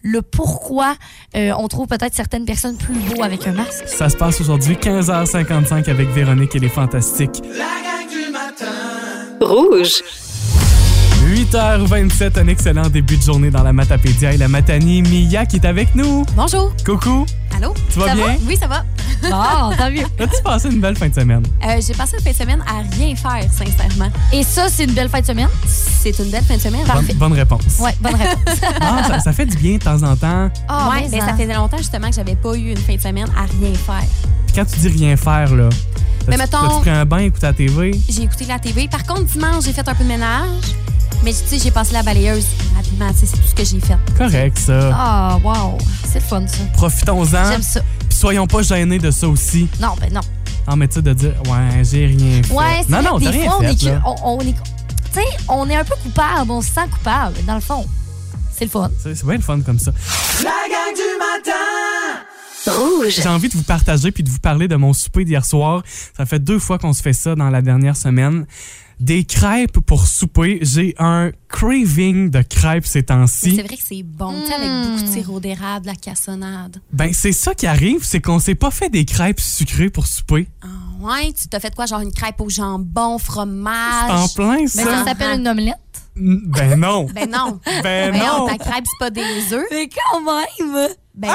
le 0.02 0.22
pourquoi 0.22 0.96
euh, 1.36 1.52
on 1.58 1.68
trouve 1.68 1.88
peut-être 1.88 2.14
certaines 2.14 2.46
personnes 2.46 2.78
plus 2.78 2.94
beaux 2.94 3.24
avec 3.24 3.48
un 3.48 3.54
masque. 3.54 3.88
Ça 3.88 4.10
se 4.10 4.18
passe 4.18 4.42
aujourd'hui, 4.42 4.76
15h55 4.76 5.90
avec 5.90 6.10
Véronique 6.10 6.56
et 6.56 6.60
les 6.60 6.70
Fantastiques. 6.70 7.42
Rouge. 9.42 10.04
8h27, 11.28 12.40
un 12.40 12.48
excellent 12.48 12.88
début 12.88 13.18
de 13.18 13.22
journée 13.22 13.50
dans 13.50 13.64
la 13.64 13.74
Matapédia 13.74 14.34
et 14.34 14.38
la 14.38 14.48
Matanie. 14.48 15.02
Mia 15.02 15.46
qui 15.46 15.56
est 15.56 15.66
avec 15.66 15.96
nous. 15.96 16.24
Bonjour. 16.36 16.72
Coucou, 16.86 17.26
Allô? 17.56 17.74
tu 17.92 18.00
vas 18.00 18.08
ça 18.08 18.16
bien? 18.16 18.26
va? 18.28 18.34
Oui, 18.48 18.58
ça 18.58 18.68
va. 18.68 18.84
Bon, 19.24 19.76
tant 19.78 19.90
mieux. 19.90 20.04
As-tu 20.20 20.44
passé 20.44 20.70
une 20.70 20.82
belle 20.82 20.96
fin 20.98 21.08
de 21.08 21.14
semaine? 21.16 21.44
Euh, 21.66 21.82
J'ai 21.86 21.94
passé 21.94 22.18
une 22.18 22.24
fin 22.24 22.32
de 22.32 22.36
semaine 22.36 22.64
à 22.68 22.82
rien 22.96 23.16
faire, 23.16 23.44
sincèrement. 23.52 24.12
Et 24.34 24.44
ça, 24.44 24.68
c'est 24.70 24.84
une 24.84 24.92
belle 24.94 25.10
fin 25.10 25.22
de 25.22 25.26
semaine? 25.26 25.48
C'est 25.66 26.18
une 26.20 26.30
belle 26.30 26.44
fin 26.44 26.56
de 26.58 26.62
semaine. 26.62 26.86
Bonne, 26.86 27.06
bonne 27.16 27.34
réponse. 27.34 27.78
Oui, 27.80 27.92
bonne 28.02 28.16
réponse. 28.16 28.36
Ah, 28.82 29.04
ça, 29.08 29.20
ça 29.20 29.34
fait 29.34 29.46
du 29.46 29.56
bien 29.58 29.74
de 29.78 29.84
temps 29.84 30.04
en 30.04 30.16
temps. 30.16 30.50
Ah, 30.68 30.90
ouais, 30.90 31.08
mais 31.10 31.20
ben, 31.20 31.28
ça 31.28 31.34
faisait 31.34 31.54
longtemps 31.54 31.78
justement 31.78 32.10
que 32.10 32.16
j'avais 32.16 32.36
pas 32.36 32.56
eu 32.56 32.72
une 32.72 32.78
fin 32.78 32.96
de 32.96 33.02
semaine 33.02 33.28
à 33.38 33.44
rien 33.44 33.74
faire. 33.74 34.04
Puis 34.48 34.56
Quand 34.56 34.66
tu 34.66 34.78
dis 34.80 34.88
rien 34.90 35.16
faire, 35.18 35.56
là, 35.56 35.70
Mais 36.28 36.38
mettons- 36.38 36.62
t'as-tu 36.68 36.82
pris 36.82 36.90
un 36.90 37.06
bain, 37.06 37.20
écouté 37.20 37.46
la 37.48 37.54
TV? 37.54 37.92
J'ai 38.10 38.24
écouté 38.24 38.46
la 38.46 38.60
TV. 38.60 38.88
Par 38.88 39.04
contre, 39.06 39.24
dimanche, 39.24 39.64
j'ai 39.66 39.74
fait 39.74 39.88
un 39.88 39.96
peu 39.96 40.04
de 40.04 40.10
ménage. 40.10 40.50
Mais 41.24 41.32
tu 41.34 41.40
sais, 41.46 41.60
j'ai 41.60 41.72
passé 41.72 41.94
la 41.94 42.04
balayeuse 42.04 42.46
rapidement. 42.76 43.12
Tu 43.14 43.20
sais, 43.20 43.26
c'est 43.28 43.38
tout 43.38 43.48
ce 43.48 43.56
que 43.56 43.64
j'ai 43.66 43.80
fait. 43.80 43.98
Correct, 44.18 44.58
ça. 44.60 44.92
Ah, 44.94 45.40
wow. 45.44 45.78
C'est 46.08 46.20
le 46.20 46.26
fun, 46.26 46.46
ça. 46.48 46.58
Profitons-en. 46.74 47.52
J'aime 47.52 47.62
ça. 47.64 47.82
Puis 48.10 48.18
soyons 48.18 48.48
pas 48.48 48.62
gênés 48.62 49.00
de 49.00 49.12
ça 49.12 49.28
aussi. 49.28 49.68
Non, 49.80 49.96
ben 50.00 50.12
non. 50.14 50.22
Non, 50.68 50.76
mais 50.76 50.88
tu 50.88 50.96
sais, 50.96 51.02
de 51.02 51.14
dire, 51.14 51.34
ouais, 51.46 51.84
j'ai 51.84 52.08
rien 52.08 52.42
fait. 52.44 52.54
Ouais, 52.54 52.82
c'est 52.84 52.90
non, 52.92 53.02
non, 53.02 53.20
des 53.20 53.30
rien 53.30 53.46
fois, 53.46 53.58
on 53.60 53.62
fait, 53.62 53.72
est, 53.72 53.84
là. 53.84 54.02
on, 54.06 54.16
on 54.24 54.40
est, 54.40 54.54
tu 54.54 54.60
sais, 55.14 55.26
on 55.48 55.70
est 55.70 55.76
un 55.76 55.84
peu 55.84 55.96
coupable, 56.02 56.50
on 56.52 56.62
se 56.62 56.70
sent 56.70 56.88
coupable, 56.92 57.36
dans 57.46 57.56
le 57.56 57.62
fond. 57.62 57.86
C'est 58.58 58.66
le 58.66 58.72
fun. 58.72 58.90
C'est 59.04 59.26
bien 59.26 59.36
le 59.36 59.42
fun 59.42 59.60
comme 59.62 59.80
ça. 59.80 59.92
La 60.44 60.50
gang 60.50 60.96
du 60.96 61.02
matin 61.20 61.52
Rouge. 62.68 63.14
J'ai 63.22 63.28
envie 63.28 63.50
de 63.50 63.54
vous 63.54 63.64
partager 63.64 64.12
puis 64.12 64.24
de 64.24 64.30
vous 64.30 64.40
parler 64.40 64.68
de 64.68 64.76
mon 64.76 64.94
souper 64.94 65.24
d'hier 65.26 65.46
soir. 65.46 65.84
Ça 66.18 66.26
fait 66.26 66.40
deux 66.40 66.58
fois 66.58 66.80
qu'on 66.80 66.94
se 66.94 67.02
fait 67.02 67.14
ça 67.14 67.36
dans 67.36 67.50
la 67.50 67.62
dernière 67.62 67.96
semaine. 67.96 68.46
Des 69.00 69.26
crêpes 69.26 69.80
pour 69.80 70.08
souper. 70.08 70.60
J'ai 70.62 70.96
un 71.00 71.32
craving 71.50 72.30
de 72.30 72.42
crêpes 72.42 72.86
ces 72.86 73.00
Mais 73.00 73.04
temps-ci. 73.04 73.56
C'est 73.56 73.62
vrai 73.64 73.76
que 73.76 73.84
c'est 73.86 74.04
bon, 74.04 74.34
tu 74.42 74.48
sais, 74.48 74.54
avec 74.54 74.70
beaucoup 74.92 75.02
de 75.04 75.08
sirop 75.12 75.40
d'érable, 75.40 75.82
de 75.86 75.92
la 75.92 75.96
cassonade. 75.96 76.82
Ben, 76.94 77.12
c'est 77.14 77.32
ça 77.34 77.54
qui 77.54 77.68
arrive, 77.68 78.04
c'est 78.04 78.22
qu'on 78.22 78.40
s'est 78.40 78.56
pas 78.56 78.72
fait 78.72 78.90
des 78.90 79.04
crêpes 79.06 79.40
sucrées 79.40 79.90
pour 79.90 80.08
souper. 80.08 80.48
Ah 80.64 80.68
ouais, 81.02 81.34
tu 81.34 81.48
t'as 81.50 81.60
fait 81.60 81.76
quoi? 81.76 81.86
Genre 81.86 82.00
une 82.00 82.14
crêpe 82.14 82.40
au 82.40 82.50
jambon, 82.50 83.18
C'est 83.18 83.26
fromage? 83.26 84.12
en 84.12 84.28
plein, 84.30 84.58
Mais 84.62 84.68
ça. 84.68 84.84
ça 84.84 85.04
s'appelle 85.06 85.40
une 85.40 85.48
omelette. 85.48 85.76
Mm, 86.16 86.38
Ben 86.52 86.80
non. 86.80 87.06
Ben 87.14 87.30
non. 87.30 87.60
Ben 87.84 88.14
non. 88.18 88.48
ta 88.48 88.58
crêpe, 88.58 88.86
c'est 88.86 89.00
pas 89.00 89.10
des 89.10 89.54
œufs. 89.54 89.66
Mais 89.72 89.90
quand 89.90 90.22
même! 90.22 90.88
Ben, 91.14 91.30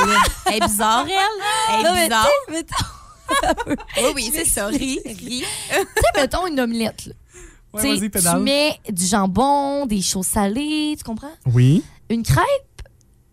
elle 0.46 0.54
est 0.56 0.60
bizarre, 0.66 1.06
elle. 1.06 1.76
Elle 1.76 1.84
Non, 1.84 1.90
est 1.90 1.96
mais 1.96 2.04
bizarre. 2.08 2.26
Oui, 3.98 4.12
oui, 4.16 4.30
c'est 4.34 4.44
ça. 4.44 4.66
Ris, 4.66 4.98
ris. 5.04 5.44
tu 5.70 5.76
sais, 5.76 5.84
mettons 6.20 6.46
une 6.46 6.58
omelette. 6.58 7.06
là. 7.06 7.12
Ouais, 7.72 7.82
Tu 7.98 8.10
tu 8.10 8.36
mets 8.40 8.78
du 8.90 9.06
jambon, 9.06 9.86
des 9.86 10.02
choses 10.02 10.26
salées, 10.26 10.94
tu 10.98 11.04
comprends? 11.04 11.30
Oui. 11.52 11.82
Une 12.08 12.22
crêpe 12.24 12.46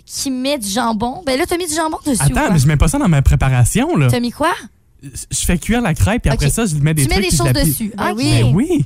qui 0.06 0.30
met 0.32 0.58
du 0.58 0.68
jambon. 0.70 1.24
Ben 1.26 1.38
là, 1.38 1.46
t'as 1.48 1.58
mis 1.58 1.68
du 1.68 1.74
jambon 1.74 1.98
dessus 2.06 2.22
Attends, 2.22 2.52
mais 2.54 2.60
je 2.60 2.68
mets 2.68 2.78
pas 2.78 2.88
ça 2.88 2.98
dans 3.00 3.08
ma 3.10 3.22
préparation, 3.22 3.96
là. 3.98 4.08
T'as 4.10 4.20
mis 4.20 4.32
quoi? 4.32 4.54
Je 5.04 5.46
fais 5.46 5.58
cuire 5.58 5.82
la 5.82 5.94
crêpe, 5.94 6.24
puis 6.24 6.32
après 6.32 6.50
ça, 6.50 6.66
je 6.66 6.76
mets 6.76 6.94
des 6.94 7.04
tu 7.04 7.10
mets 7.10 7.16
trucs. 7.16 7.26
des 7.26 7.28
puis 7.30 7.38
je 7.38 7.44
choses 7.44 7.54
dessus. 7.54 7.94
Ben 7.96 8.12
Ok. 8.12 8.18
oui. 8.18 8.42
Ben 8.42 8.54
oui. 8.56 8.86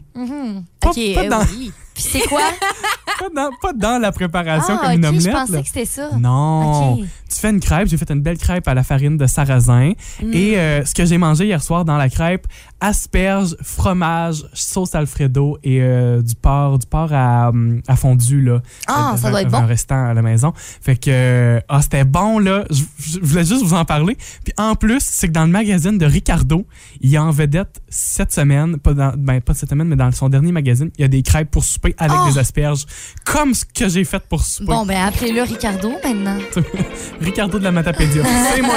Pas, 0.80 0.90
OK, 0.90 0.96
pas 1.16 1.24
euh, 1.24 1.30
dans, 1.30 1.44
oui. 1.44 1.72
Puis 1.94 2.04
c'est 2.04 2.28
quoi? 2.28 2.42
pas 3.30 3.30
dans- 3.42 3.50
pas 3.62 3.74
dans 3.74 4.00
la 4.02 4.12
préparation 4.12 4.76
ah, 4.80 4.86
comme 4.86 4.92
une 4.94 5.06
omelette. 5.06 5.24
je 5.26 5.30
pensais 5.32 5.52
là. 5.54 5.62
que 5.62 5.68
c'était 5.68 5.86
ça. 5.86 6.10
Non. 6.20 6.98
Tu 7.30 7.40
fais 7.40 7.50
une 7.50 7.60
crêpe. 7.60 7.88
J'ai 7.88 7.98
fait 7.98 8.10
une 8.12 8.22
belle 8.22 8.38
crêpe 8.38 8.68
à 8.68 8.74
la 8.74 8.84
farine 8.84 9.18
de 9.18 9.26
sarrasin. 9.26 9.94
Mm. 10.22 10.34
Et 10.34 10.58
euh, 10.58 10.84
ce 10.86 10.94
que 10.94 11.06
j'ai 11.06 11.18
mangé 11.18 11.46
hier 11.46 11.62
soir 11.64 11.86
dans 11.86 11.98
la 11.98 12.10
crêpe, 12.10 12.46
asperges, 12.82 13.56
fromage, 13.62 14.44
sauce 14.54 14.96
Alfredo 14.96 15.58
et 15.64 15.82
euh, 15.82 16.22
du 16.22 16.36
porc, 16.36 16.80
du 16.80 16.88
porc 16.88 17.10
à, 17.14 17.52
à 17.88 17.96
fondu 17.96 18.42
là. 18.42 18.62
Ah, 18.88 19.12
Euh, 19.14 19.18
ça 19.18 19.28
un- 19.28 19.32
doit 19.32 19.42
être 19.44 19.54
un 19.54 19.62
bon. 19.62 19.68
restant 19.68 20.06
à 20.08 20.14
la 20.14 20.22
maison. 20.22 20.52
Fait 20.56 20.98
que 20.98 21.62
ah, 21.70 21.82
c'était 21.82 22.04
bon 22.04 22.40
là. 22.40 22.66
Je, 22.70 22.84
je 23.00 23.20
voulais 23.22 23.46
juste 23.46 23.64
vous 23.64 23.76
en 23.76 23.86
parler. 23.86 24.18
Puis 24.44 24.54
en 24.58 24.76
plus, 24.76 25.00
c'est 25.02 25.28
que 25.28 25.34
dans 25.34 25.46
le 25.46 25.52
magazine 25.52 25.98
de 25.98 26.06
Ricardo, 26.06 26.66
il 27.00 27.10
y 27.12 27.18
a 27.18 27.24
en 27.24 27.32
vedette 27.32 27.82
cette 27.90 28.34
semaine, 28.34 28.78
pas 28.78 28.94
dans, 28.94 29.14
ben, 29.18 29.40
pas 29.42 29.54
cette 29.54 29.70
semaine, 29.70 29.88
mais 29.88 29.96
dans 29.96 30.12
son 30.12 30.28
dernier 30.30 30.52
magazine, 30.52 30.90
il 30.98 31.02
y 31.02 31.06
a 31.06 31.08
des 31.08 31.22
crêpes 31.24 31.52
pour 31.52 31.64
souper 31.64 31.94
avec 31.98 32.18
Oh! 32.22 32.30
des 32.32 32.38
asperges, 32.40 32.86
comme 33.26 33.54
ce 33.54 33.66
que 33.66 33.88
j'ai 33.88 34.04
fait 34.04 34.24
pour 34.28 34.44
souper. 34.44 34.72
Bon, 34.72 34.86
ben 34.86 35.06
appelez-le 35.06 35.44
Ricardo 35.44 35.92
maintenant. 36.04 36.38
Ricardo 37.22 37.60
de 37.60 37.64
la 37.64 37.72
Matapédia. 37.72 38.24
c'est 38.54 38.62
moi. 38.62 38.76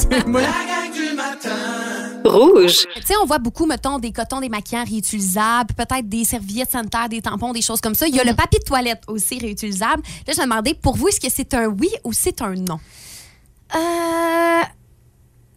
C'est 0.00 0.26
moi. 0.26 0.40
La 0.40 0.48
gang 0.48 0.92
du 0.92 1.14
matin 1.14 1.74
Rouge. 2.24 2.86
Tu 2.96 3.02
sais, 3.02 3.14
on 3.22 3.26
voit 3.26 3.38
beaucoup, 3.38 3.66
mettons, 3.66 3.98
des 3.98 4.10
cotons 4.10 4.40
démaquillants 4.40 4.84
réutilisables, 4.84 5.74
peut-être 5.74 6.08
des 6.08 6.24
serviettes 6.24 6.70
sanitaires, 6.70 7.08
des 7.08 7.20
tampons, 7.20 7.52
des 7.52 7.60
choses 7.60 7.80
comme 7.80 7.94
ça. 7.94 8.06
Il 8.06 8.14
y 8.14 8.20
a 8.20 8.24
le 8.24 8.34
papier 8.34 8.58
de 8.58 8.64
toilette 8.64 9.02
aussi 9.08 9.38
réutilisable. 9.38 10.02
Là, 10.26 10.32
je 10.34 10.40
me 10.40 10.46
demandais, 10.46 10.74
pour 10.74 10.96
vous, 10.96 11.08
est-ce 11.08 11.20
que 11.20 11.30
c'est 11.30 11.52
un 11.54 11.66
oui 11.66 11.90
ou 12.02 12.12
c'est 12.12 12.40
un 12.40 12.54
non? 12.54 12.80
Euh. 13.74 14.62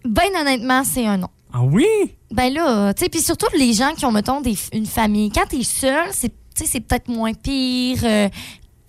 Ben 0.03 0.29
honnêtement, 0.39 0.83
c'est 0.83 1.05
un 1.05 1.17
non. 1.17 1.29
Ah 1.53 1.63
oui? 1.63 1.87
Ben 2.31 2.53
là, 2.53 2.93
tu 2.93 3.03
sais, 3.03 3.09
puis 3.09 3.21
surtout 3.21 3.47
les 3.57 3.73
gens 3.73 3.93
qui 3.93 4.05
ont, 4.05 4.11
mettons, 4.11 4.41
des, 4.41 4.55
une 4.73 4.85
famille. 4.85 5.31
Quand 5.31 5.45
t'es 5.47 5.63
seul, 5.63 6.09
c'est, 6.11 6.33
tu 6.57 6.65
sais, 6.65 6.69
c'est 6.71 6.79
peut-être 6.81 7.07
moins 7.07 7.33
pire. 7.33 7.99
euh, 8.03 8.27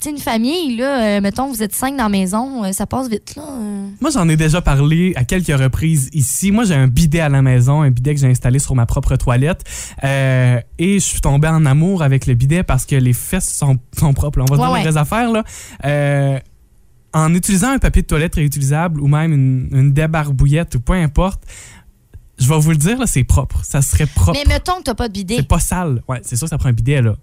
tu 0.01 0.05
sais, 0.05 0.11
une 0.11 0.19
famille, 0.19 0.77
là, 0.77 1.17
euh, 1.17 1.21
mettons, 1.21 1.49
vous 1.49 1.61
êtes 1.61 1.75
cinq 1.75 1.97
dans 1.97 2.05
la 2.05 2.09
maison, 2.09 2.63
euh, 2.65 2.71
ça 2.71 2.87
passe 2.87 3.09
vite, 3.09 3.35
là. 3.35 3.43
euh. 3.51 3.89
Moi, 4.01 4.11
j'en 4.13 4.29
ai 4.29 4.37
déjà 4.37 4.61
parlé 4.63 5.13
à 5.17 5.25
quelques 5.25 5.49
reprises 5.61 6.09
ici. 6.13 6.53
Moi, 6.53 6.63
j'ai 6.65 6.75
un 6.75 6.87
bidet 6.87 7.19
à 7.19 7.29
la 7.29 7.43
maison, 7.43 7.83
un 7.83 7.91
bidet 7.91 8.15
que 8.15 8.21
j'ai 8.21 8.29
installé 8.29 8.61
sur 8.61 8.77
ma 8.77 8.87
propre 8.87 9.17
toilette. 9.17 9.65
Et 10.05 10.61
je 10.79 10.99
suis 11.05 11.21
tombé 11.21 11.49
en 11.49 11.67
amour 11.67 12.03
avec 12.05 12.27
le 12.27 12.35
bidet 12.35 12.63
parce 12.63 12.87
que 12.87 12.95
les 12.95 13.13
fesses 13.13 13.53
sont, 13.53 13.79
sont 13.99 14.13
propres. 14.15 14.39
là. 14.39 14.45
On 14.49 14.55
va 14.55 14.71
Ouais, 14.71 14.83
dire 14.83 14.91
les 14.93 14.97
affaires. 14.97 15.33
Là. 15.33 15.43
En 17.13 17.35
utilisant 17.35 17.71
un 17.71 17.79
papier 17.79 18.03
de 18.03 18.07
toilette 18.07 18.35
réutilisable 18.37 19.01
ou 19.01 19.09
même 19.09 19.33
une, 19.33 19.69
une 19.73 19.93
débarbouillette 19.93 20.75
ou 20.77 20.81
peu 20.81 20.93
importe, 20.93 21.43
je 22.39 22.49
vais 22.49 22.59
vous 22.61 22.71
le 22.71 22.77
dire, 22.77 22.99
là, 22.99 23.07
c'est 23.07 23.25
propre. 23.25 23.65
Ça 23.65 23.83
serait 23.83 24.07
propre. 24.07 24.39
Mais 24.39 24.45
mettons 24.53 24.77
que 24.77 24.83
t'as 24.85 24.95
pas 24.95 25.09
de 25.09 25.15
bidet. 25.15 25.37
C'est 25.39 25.49
pas 25.49 25.59
sale. 25.59 26.03
Ouais, 26.07 26.21
c'est 26.23 26.37
sûr 26.37 26.45
que 26.45 26.51
ça 26.51 26.59
prend 26.59 26.69
un 26.69 26.73
bidet, 26.73 27.03
là. 27.03 27.17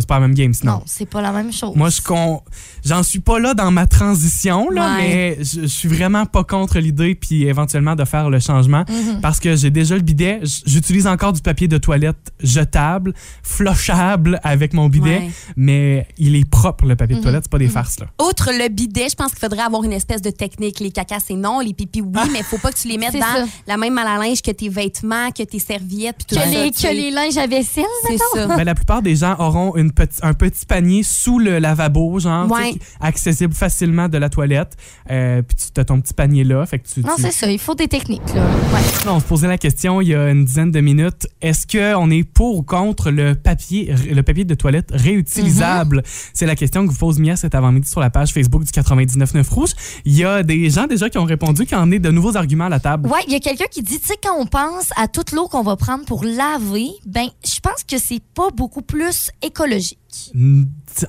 C'est 0.00 0.06
pas, 0.08 0.14
pas 0.14 0.20
la 0.20 0.26
même 0.28 0.34
game, 0.36 0.52
sinon. 0.54 0.72
Non, 0.72 0.82
c'est 0.86 1.06
pas 1.08 1.20
la 1.22 1.32
même 1.32 1.52
chose. 1.52 1.74
Moi, 1.76 1.88
je 1.90 2.00
con... 2.00 2.42
j'en 2.84 3.02
suis 3.02 3.20
pas 3.20 3.38
là 3.38 3.54
dans 3.54 3.70
ma 3.70 3.86
transition, 3.86 4.70
là, 4.70 4.96
Ouais. 4.96 5.02
mais 5.02 5.36
je, 5.44 5.62
je 5.62 5.66
suis 5.66 5.88
vraiment 5.88 6.26
pas 6.26 6.44
contre 6.44 6.78
l'idée 6.78 7.14
puis 7.14 7.44
éventuellement 7.44 7.94
de 7.96 8.04
faire 8.04 8.30
le 8.30 8.38
changement 8.40 8.84
Mhm. 8.88 9.20
parce 9.20 9.40
que 9.40 9.56
j'ai 9.56 9.70
déjà 9.70 9.94
le 9.96 10.02
bidet. 10.02 10.40
J'utilise 10.66 11.06
encore 11.06 11.32
du 11.32 11.40
papier 11.40 11.68
de 11.68 11.78
toilette 11.78 12.32
jetable, 12.42 13.14
flochable 13.42 14.40
avec 14.42 14.74
mon 14.74 14.88
bidet, 14.88 15.18
Ouais. 15.18 15.30
mais 15.56 16.06
il 16.18 16.36
est 16.36 16.48
propre, 16.48 16.84
le 16.86 16.96
papier 16.96 17.14
de 17.16 17.20
Mhm. 17.20 17.24
toilette. 17.24 17.44
C'est 17.44 17.50
pas 17.52 17.58
des 17.58 17.68
farces, 17.68 18.00
là. 18.00 18.06
Outre 18.20 18.50
le 18.52 18.68
bidet, 18.68 19.08
je 19.08 19.14
pense 19.14 19.30
qu'il 19.30 19.38
faudrait 19.38 19.62
avoir 19.62 19.84
une 19.84 19.92
espèce 19.92 20.22
de 20.22 20.30
technique. 20.30 20.80
Les 20.80 20.90
cacas, 20.90 21.20
c'est 21.24 21.34
non. 21.34 21.60
Les 21.60 21.72
pipis, 21.72 22.00
oui, 22.02 22.10
mais 22.32 22.40
il 22.40 22.44
faut 22.44 22.58
pas 22.58 22.72
que 22.72 22.78
tu 22.78 22.88
les 22.88 22.98
mettes 22.98 23.12
dans 23.14 23.20
ça. 23.20 23.44
la 23.66 23.76
même 23.76 23.94
mal 23.94 24.06
à 24.06 24.18
linge 24.18 24.42
que 24.42 24.50
tes 24.50 24.68
vêtements, 24.68 25.30
que 25.30 25.42
tes 25.44 25.58
serviettes. 25.58 26.16
puis 26.16 26.26
tout 26.28 26.34
Que, 26.36 26.40
ça, 26.42 26.46
les, 26.48 26.70
que 26.70 27.14
linges 27.14 27.36
à 27.38 27.46
vaisselle, 27.46 27.84
C'est 28.08 28.18
ça. 28.34 28.46
Ben, 28.48 28.64
la 28.64 28.74
plupart 28.74 29.02
des 29.02 29.16
gens 29.16 29.36
auront 29.38 29.76
une 29.76 29.83
petit- 29.90 30.18
un 30.22 30.34
petit 30.34 30.66
panier 30.66 31.02
sous 31.02 31.38
le 31.38 31.58
lavabo, 31.58 32.18
genre, 32.18 32.50
Ouais. 32.50 32.74
accessible 33.00 33.54
facilement 33.54 34.08
de 34.08 34.18
la 34.18 34.28
toilette. 34.28 34.76
Euh, 35.10 35.42
puis 35.42 35.56
tu 35.74 35.80
as 35.80 35.84
ton 35.84 36.00
petit 36.00 36.14
panier 36.14 36.44
là. 36.44 36.64
Fait 36.66 36.78
que 36.78 36.88
tu, 36.88 37.00
Non, 37.00 37.14
tu- 37.16 37.22
c'est 37.22 37.32
ça. 37.32 37.50
Il 37.50 37.58
faut 37.58 37.74
des 37.74 37.88
techniques, 37.88 38.22
là. 38.34 38.42
Ouais. 38.72 38.80
On 39.10 39.20
se 39.20 39.24
posait 39.24 39.48
la 39.48 39.58
question 39.58 40.00
il 40.00 40.08
y 40.08 40.14
a 40.14 40.30
une 40.30 40.44
dizaine 40.44 40.70
de 40.70 40.80
minutes. 40.80 41.26
Est-ce 41.42 41.66
qu'on 41.66 42.10
est 42.10 42.24
pour 42.24 42.56
ou 42.58 42.62
contre 42.62 43.10
le 43.10 43.34
papier, 43.34 43.94
le 44.10 44.22
papier 44.22 44.44
de 44.44 44.54
toilette 44.54 44.90
réutilisable? 44.92 46.02
C'est 46.32 46.46
la 46.46 46.56
question 46.56 46.86
que 46.86 46.90
vous 46.92 46.98
pose 46.98 47.18
Mia 47.18 47.36
cet 47.36 47.54
avant-midi 47.54 47.88
sur 47.88 48.00
la 48.00 48.10
page 48.10 48.32
Facebook 48.32 48.64
du 48.64 48.72
99.9 48.72 49.48
Rouge. 49.48 49.70
Il 50.04 50.14
y 50.16 50.24
a 50.24 50.42
des 50.42 50.70
gens 50.70 50.86
déjà 50.86 51.08
qui 51.10 51.18
ont 51.18 51.24
répondu, 51.24 51.66
qui 51.66 51.74
ont 51.74 51.80
amené 51.80 51.98
de 51.98 52.10
nouveaux 52.10 52.36
arguments 52.36 52.66
à 52.66 52.68
la 52.68 52.80
table. 52.80 53.08
Ouais, 53.08 53.20
il 53.26 53.32
y 53.32 53.36
a 53.36 53.40
quelqu'un 53.40 53.66
qui 53.70 53.82
dit, 53.82 53.98
tu 54.00 54.06
sais, 54.06 54.16
quand 54.22 54.36
on 54.38 54.46
pense 54.46 54.90
à 54.96 55.08
toute 55.08 55.32
l'eau 55.32 55.48
qu'on 55.48 55.62
va 55.62 55.76
prendre 55.76 56.04
pour 56.04 56.24
laver, 56.24 56.88
ben, 57.06 57.26
je 57.44 57.60
pense 57.60 57.84
que 57.88 57.98
c'est 57.98 58.22
pas 58.34 58.48
beaucoup 58.54 58.82
plus 58.82 59.30
économique 59.42 59.63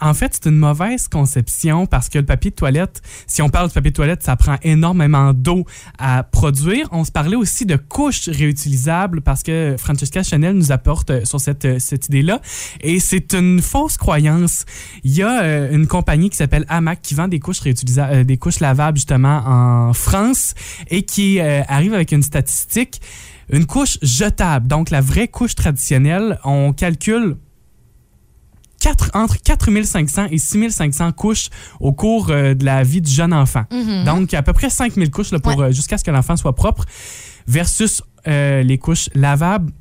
En 0.01 0.13
fait, 0.13 0.33
c'est 0.33 0.49
une 0.49 0.57
mauvaise 0.57 1.07
conception 1.07 1.85
parce 1.85 2.09
que 2.09 2.17
le 2.17 2.25
papier 2.25 2.51
de 2.51 2.55
toilette, 2.55 3.01
si 3.27 3.41
on 3.41 3.49
parle 3.49 3.67
de 3.67 3.73
papier 3.73 3.91
de 3.91 3.95
toilette, 3.95 4.23
ça 4.23 4.35
prend 4.35 4.55
énormément 4.63 5.33
d'eau 5.33 5.65
à 5.99 6.23
produire. 6.23 6.87
On 6.91 7.03
se 7.03 7.11
parlait 7.11 7.35
aussi 7.35 7.65
de 7.65 7.75
couches 7.75 8.27
réutilisables 8.29 9.21
parce 9.21 9.43
que 9.43 9.75
Francesca 9.77 10.23
Chanel 10.23 10.55
nous 10.55 10.71
apporte 10.71 11.11
euh, 11.11 11.25
sur 11.25 11.39
cette, 11.39 11.65
euh, 11.65 11.79
cette 11.79 12.07
idée-là. 12.07 12.41
Et 12.81 12.99
c'est 12.99 13.33
une 13.33 13.61
fausse 13.61 13.97
croyance. 13.97 14.65
Il 15.03 15.13
y 15.13 15.21
a 15.21 15.43
euh, 15.43 15.71
une 15.71 15.87
compagnie 15.87 16.29
qui 16.29 16.37
s'appelle 16.37 16.65
Hamac 16.67 17.01
qui 17.01 17.13
vend 17.13 17.27
des 17.27 17.39
couches 17.39 17.59
réutilisables, 17.59 18.25
des 18.25 18.37
couches 18.37 18.59
lavables 18.59 18.97
justement 18.97 19.43
en 19.45 19.93
France 19.93 20.55
et 20.89 21.03
qui 21.03 21.39
arrive 21.39 21.93
avec 21.93 22.11
une 22.11 22.23
statistique. 22.23 23.01
Une 23.49 23.67
couche 23.67 23.99
jetable, 24.01 24.67
donc 24.67 24.89
la 24.89 25.01
vraie 25.01 25.27
couche 25.27 25.53
traditionnelle, 25.53 26.39
on 26.43 26.73
calcule 26.73 27.37
quatre- 28.79 29.09
entre 29.13 29.41
4500 29.41 30.27
et 30.31 30.37
6500 30.37 31.11
couches 31.11 31.49
au 31.79 31.91
cours 31.93 32.29
euh, 32.29 32.53
de 32.53 32.65
la 32.65 32.83
vie 32.83 33.01
du 33.01 33.11
jeune 33.11 33.33
enfant. 33.33 33.63
Mhm. 33.71 34.03
Donc, 34.05 34.33
à 34.33 34.41
peu 34.43 34.53
près 34.53 34.69
5000 34.69 35.09
couches 35.11 35.31
là, 35.31 35.39
pour, 35.39 35.57
Ouais. 35.57 35.65
euh, 35.67 35.71
jusqu'à 35.71 35.97
ce 35.97 36.03
que 36.03 36.11
l'enfant 36.11 36.35
soit 36.37 36.53
propre, 36.55 36.83
versus 37.47 38.01
euh, 38.27 38.63
les 38.63 38.77
couches 38.77 39.09
lavables. 39.13 39.71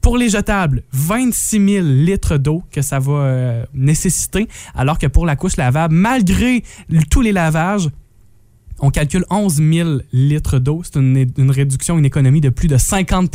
Pour 0.00 0.16
les 0.16 0.30
jetables, 0.30 0.82
26 0.92 1.72
000 1.74 1.86
litres 1.86 2.38
d'eau 2.38 2.62
que 2.72 2.80
ça 2.80 2.98
va 2.98 3.12
euh, 3.12 3.64
nécessiter, 3.74 4.48
alors 4.74 4.98
que 4.98 5.06
pour 5.06 5.26
la 5.26 5.36
couche 5.36 5.58
lavable, 5.58 5.94
malgré 5.94 6.64
tous 7.10 7.20
les 7.20 7.32
lavages, 7.32 7.90
on 8.80 8.90
calcule 8.90 9.24
11 9.30 9.56
000 9.56 9.88
litres 10.12 10.58
d'eau. 10.58 10.82
C'est 10.84 10.96
une, 10.98 11.30
une 11.36 11.50
réduction, 11.50 11.98
une 11.98 12.04
économie 12.04 12.40
de 12.40 12.48
plus 12.48 12.68
de 12.68 12.76
50 12.78 13.30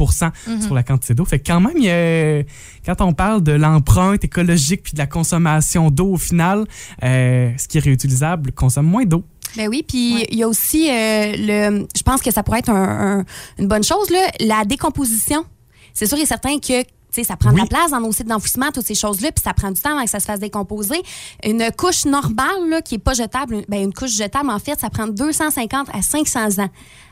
Mhm. 0.48 0.62
sur 0.62 0.74
la 0.74 0.84
quantité 0.84 1.14
d'eau. 1.14 1.26
Fait 1.26 1.40
que 1.40 1.48
quand 1.48 1.60
même, 1.62 1.78
a- 1.88 2.44
quand 2.86 3.02
on 3.06 3.14
parle 3.14 3.44
de 3.44 3.52
l'empreinte 3.52 4.24
écologique 4.24 4.84
puis 4.84 4.94
de 4.94 4.98
la 4.98 5.08
consommation 5.08 5.90
d'eau 5.92 6.14
au 6.14 6.18
final, 6.18 6.66
euh, 7.04 7.52
ce 7.58 7.68
qui 7.68 7.78
est 7.78 7.82
réutilisable 7.82 8.52
consomme 8.52 8.88
moins 8.88 9.06
d'eau. 9.06 9.24
Ben 9.58 9.70
oui, 9.70 9.86
puis 9.88 10.26
il 10.32 10.38
y 10.38 10.44
a 10.44 10.48
aussi 10.48 10.90
euh, 10.90 11.34
le. 11.38 11.88
Je 11.96 12.04
pense 12.04 12.22
que 12.22 12.32
ça 12.32 12.44
pourrait 12.44 12.60
être 12.60 12.70
un- 12.70 13.20
un- 13.20 13.26
une 13.60 13.68
bonne 13.68 13.84
chose, 13.84 14.10
là, 14.10 14.20
la 14.40 14.66
décomposition. 14.66 15.46
C'est 15.94 16.08
sûr 16.08 16.18
et 16.18 16.26
certain 16.26 16.58
que. 16.60 16.84
Sais, 17.16 17.24
ça 17.24 17.36
prend 17.36 17.52
de 17.52 17.58
la 17.58 17.66
place 17.66 17.92
dans 17.92 18.00
nos 18.00 18.12
sites 18.12 18.28
d'enfouissement, 18.28 18.72
toutes 18.72 18.86
ces 18.86 18.96
choses-là, 18.96 19.32
puis 19.32 19.44
ça 19.44 19.54
prend 19.54 19.72
du 19.72 19.82
temps 19.82 19.92
avant 19.92 20.04
que 20.04 20.10
ça 20.10 20.20
se 20.20 20.26
fasse 20.26 20.40
décomposer. 20.40 21.02
Une 21.44 21.70
couche 21.76 22.06
normale, 22.06 22.70
là, 22.70 22.82
qui 22.82 22.96
est 22.96 23.00
pas 23.00 23.14
jetable, 23.14 23.66
ben, 23.68 23.84
une 23.84 23.94
couche 23.94 24.16
jetable, 24.16 24.50
en 24.50 24.60
fait, 24.60 24.80
ça 24.80 24.90
prend 24.90 25.08
250 25.08 25.88
à 25.94 26.02
500 26.02 26.64
ans 26.64 26.70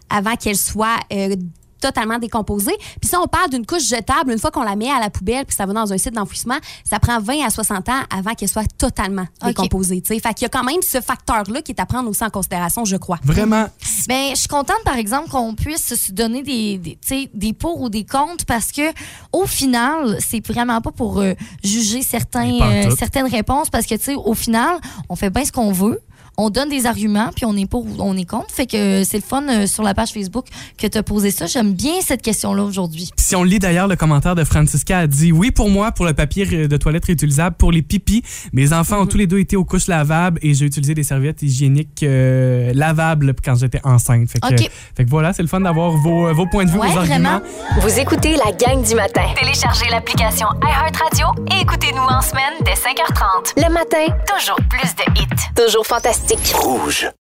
avant 0.09 0.35
qu'elle 0.35 0.57
soit 0.57 0.99
euh, 1.11 1.35
totalement 1.83 2.17
décomposée. 2.17 2.75
Puis 3.01 3.09
si 3.09 3.15
on 3.17 3.27
parle 3.27 3.49
d'une 3.49 3.65
couche 3.65 3.87
jetable, 3.87 4.31
une 4.31 4.39
fois 4.39 4.51
qu'on 4.51 4.63
la 4.63 4.75
met 4.77 4.89
à 4.89 4.99
la 5.01 5.09
poubelle 5.09 5.45
puis 5.45 5.55
ça 5.55 5.65
va 5.65 5.73
dans 5.73 5.91
un 5.91 5.97
site 5.97 6.13
d'enfouissement, 6.13 6.57
ça 6.89 6.97
prend 6.99 7.19
20 7.19 7.45
à 7.45 7.49
60 7.49 7.89
ans 7.89 8.01
avant 8.09 8.33
qu'elle 8.35 8.49
soit 8.49 8.67
totalement 8.77 9.25
OK. 9.41 9.49
décomposée. 9.49 10.01
tu 10.01 10.13
sais. 10.13 10.19
Fait 10.19 10.33
qu'il 10.33 10.43
y 10.43 10.45
a 10.45 10.49
quand 10.49 10.63
même 10.63 10.81
ce 10.81 11.01
facteur-là 11.01 11.61
qui 11.61 11.73
est 11.73 11.81
à 11.81 11.85
prendre 11.85 12.09
aussi 12.09 12.23
en 12.23 12.29
considération, 12.29 12.85
je 12.85 12.95
crois. 12.95 13.19
Vraiment, 13.23 13.65
Ben, 14.07 14.29
je 14.31 14.39
suis 14.39 14.47
contente, 14.47 14.81
par 14.85 14.97
exemple, 14.97 15.29
qu'on 15.29 15.55
puisse 15.55 15.95
se 15.95 16.11
donner 16.11 16.41
des, 16.41 16.77
des, 16.77 16.91
tu 16.91 17.07
sais, 17.07 17.29
des 17.33 17.53
pour 17.53 17.81
ou 17.81 17.89
des 17.89 18.05
contre 18.05 18.45
parce 18.45 18.71
que, 18.71 18.93
au 19.33 19.45
final, 19.45 20.17
c'est 20.19 20.45
vraiment 20.45 20.79
pas 20.79 20.91
pour 20.91 21.19
euh, 21.19 21.33
juger 21.63 22.01
certains, 22.01 22.61
euh, 22.61 22.91
certaines 22.97 23.27
réponses 23.27 23.69
parce 23.69 23.85
que, 23.85 23.95
tu 23.95 24.03
sais, 24.03 24.15
au 24.15 24.33
final, 24.33 24.77
on 25.09 25.15
fait 25.15 25.29
bien 25.29 25.43
ce 25.43 25.51
qu'on 25.51 25.71
veut. 25.71 25.99
On 26.37 26.49
donne 26.49 26.69
des 26.69 26.85
arguments, 26.87 27.29
puis 27.35 27.45
on 27.45 27.55
est 27.55 27.65
pour 27.69 27.85
ou 27.85 27.95
on 27.99 28.17
est 28.17 28.25
contre. 28.25 28.49
Fait 28.51 28.65
que 28.65 29.03
c'est 29.03 29.17
le 29.17 29.23
fun 29.23 29.43
euh, 29.49 29.67
sur 29.67 29.83
la 29.83 29.93
page 29.93 30.09
Facebook 30.11 30.45
que 30.77 30.87
tu 30.87 30.97
as 30.97 31.03
posé 31.03 31.29
ça. 31.31 31.45
J'aime 31.45 31.73
bien 31.73 31.93
cette 32.01 32.21
question-là 32.23 32.63
aujourd'hui. 32.63 33.09
Si 33.17 33.35
on 33.35 33.43
lit 33.43 33.59
d'ailleurs 33.59 33.87
le 33.87 33.95
commentaire 33.95 34.33
de 34.35 34.43
Francisca, 34.43 35.03
elle 35.03 35.07
dit 35.09 35.31
oui 35.31 35.51
pour 35.51 35.69
moi 35.69 35.91
pour 35.91 36.05
le 36.05 36.13
papier 36.13 36.43
ré- 36.43 36.67
de 36.67 36.77
toilette 36.77 37.05
réutilisable 37.05 37.55
pour 37.55 37.71
les 37.71 37.81
pipis. 37.83 38.23
Mes 38.51 38.73
enfants 38.73 38.95
Mhm. 38.97 39.01
ont 39.03 39.05
tous 39.07 39.17
les 39.17 39.27
deux 39.27 39.39
été 39.39 39.55
aux 39.55 39.65
couches 39.65 39.87
lavables 39.87 40.39
et 40.41 40.53
j'ai 40.53 40.65
utilisé 40.65 40.93
des 40.95 41.03
serviettes 41.03 41.41
hygiéniques 41.43 42.01
euh, 42.03 42.71
lavables 42.73 43.35
quand 43.45 43.55
j'étais 43.55 43.79
enceinte. 43.83 44.29
Fait 44.29 44.39
que, 44.39 44.47
OK. 44.63 44.71
fait 44.95 45.05
que 45.05 45.09
voilà, 45.09 45.33
c'est 45.33 45.41
le 45.43 45.47
fun 45.47 45.61
d'avoir 45.61 45.91
vos, 45.91 46.27
euh, 46.27 46.33
vos 46.33 46.47
points 46.47 46.65
de 46.65 46.71
vue, 46.71 46.79
Ouais, 46.79 46.87
vos 46.87 46.93
vraiment. 47.01 47.29
arguments. 47.29 47.81
Vous 47.81 47.99
écoutez 47.99 48.35
la 48.37 48.51
gang 48.53 48.83
du 48.83 48.95
matin. 48.95 49.21
Téléchargez 49.39 49.85
l'application 49.91 50.47
iHeartRadio 50.63 51.27
et 51.51 51.61
écoutez-nous 51.61 52.01
en 52.01 52.21
semaine 52.21 52.53
dès 52.65 52.73
5h30. 52.73 53.53
Le 53.57 53.71
matin, 53.71 54.13
Toujours 54.35 54.57
plus 54.69 54.95
de 54.95 55.21
hits. 55.21 55.25
toujours 55.55 55.85
fantastique. 56.27 56.55
Rouge. 56.55 57.13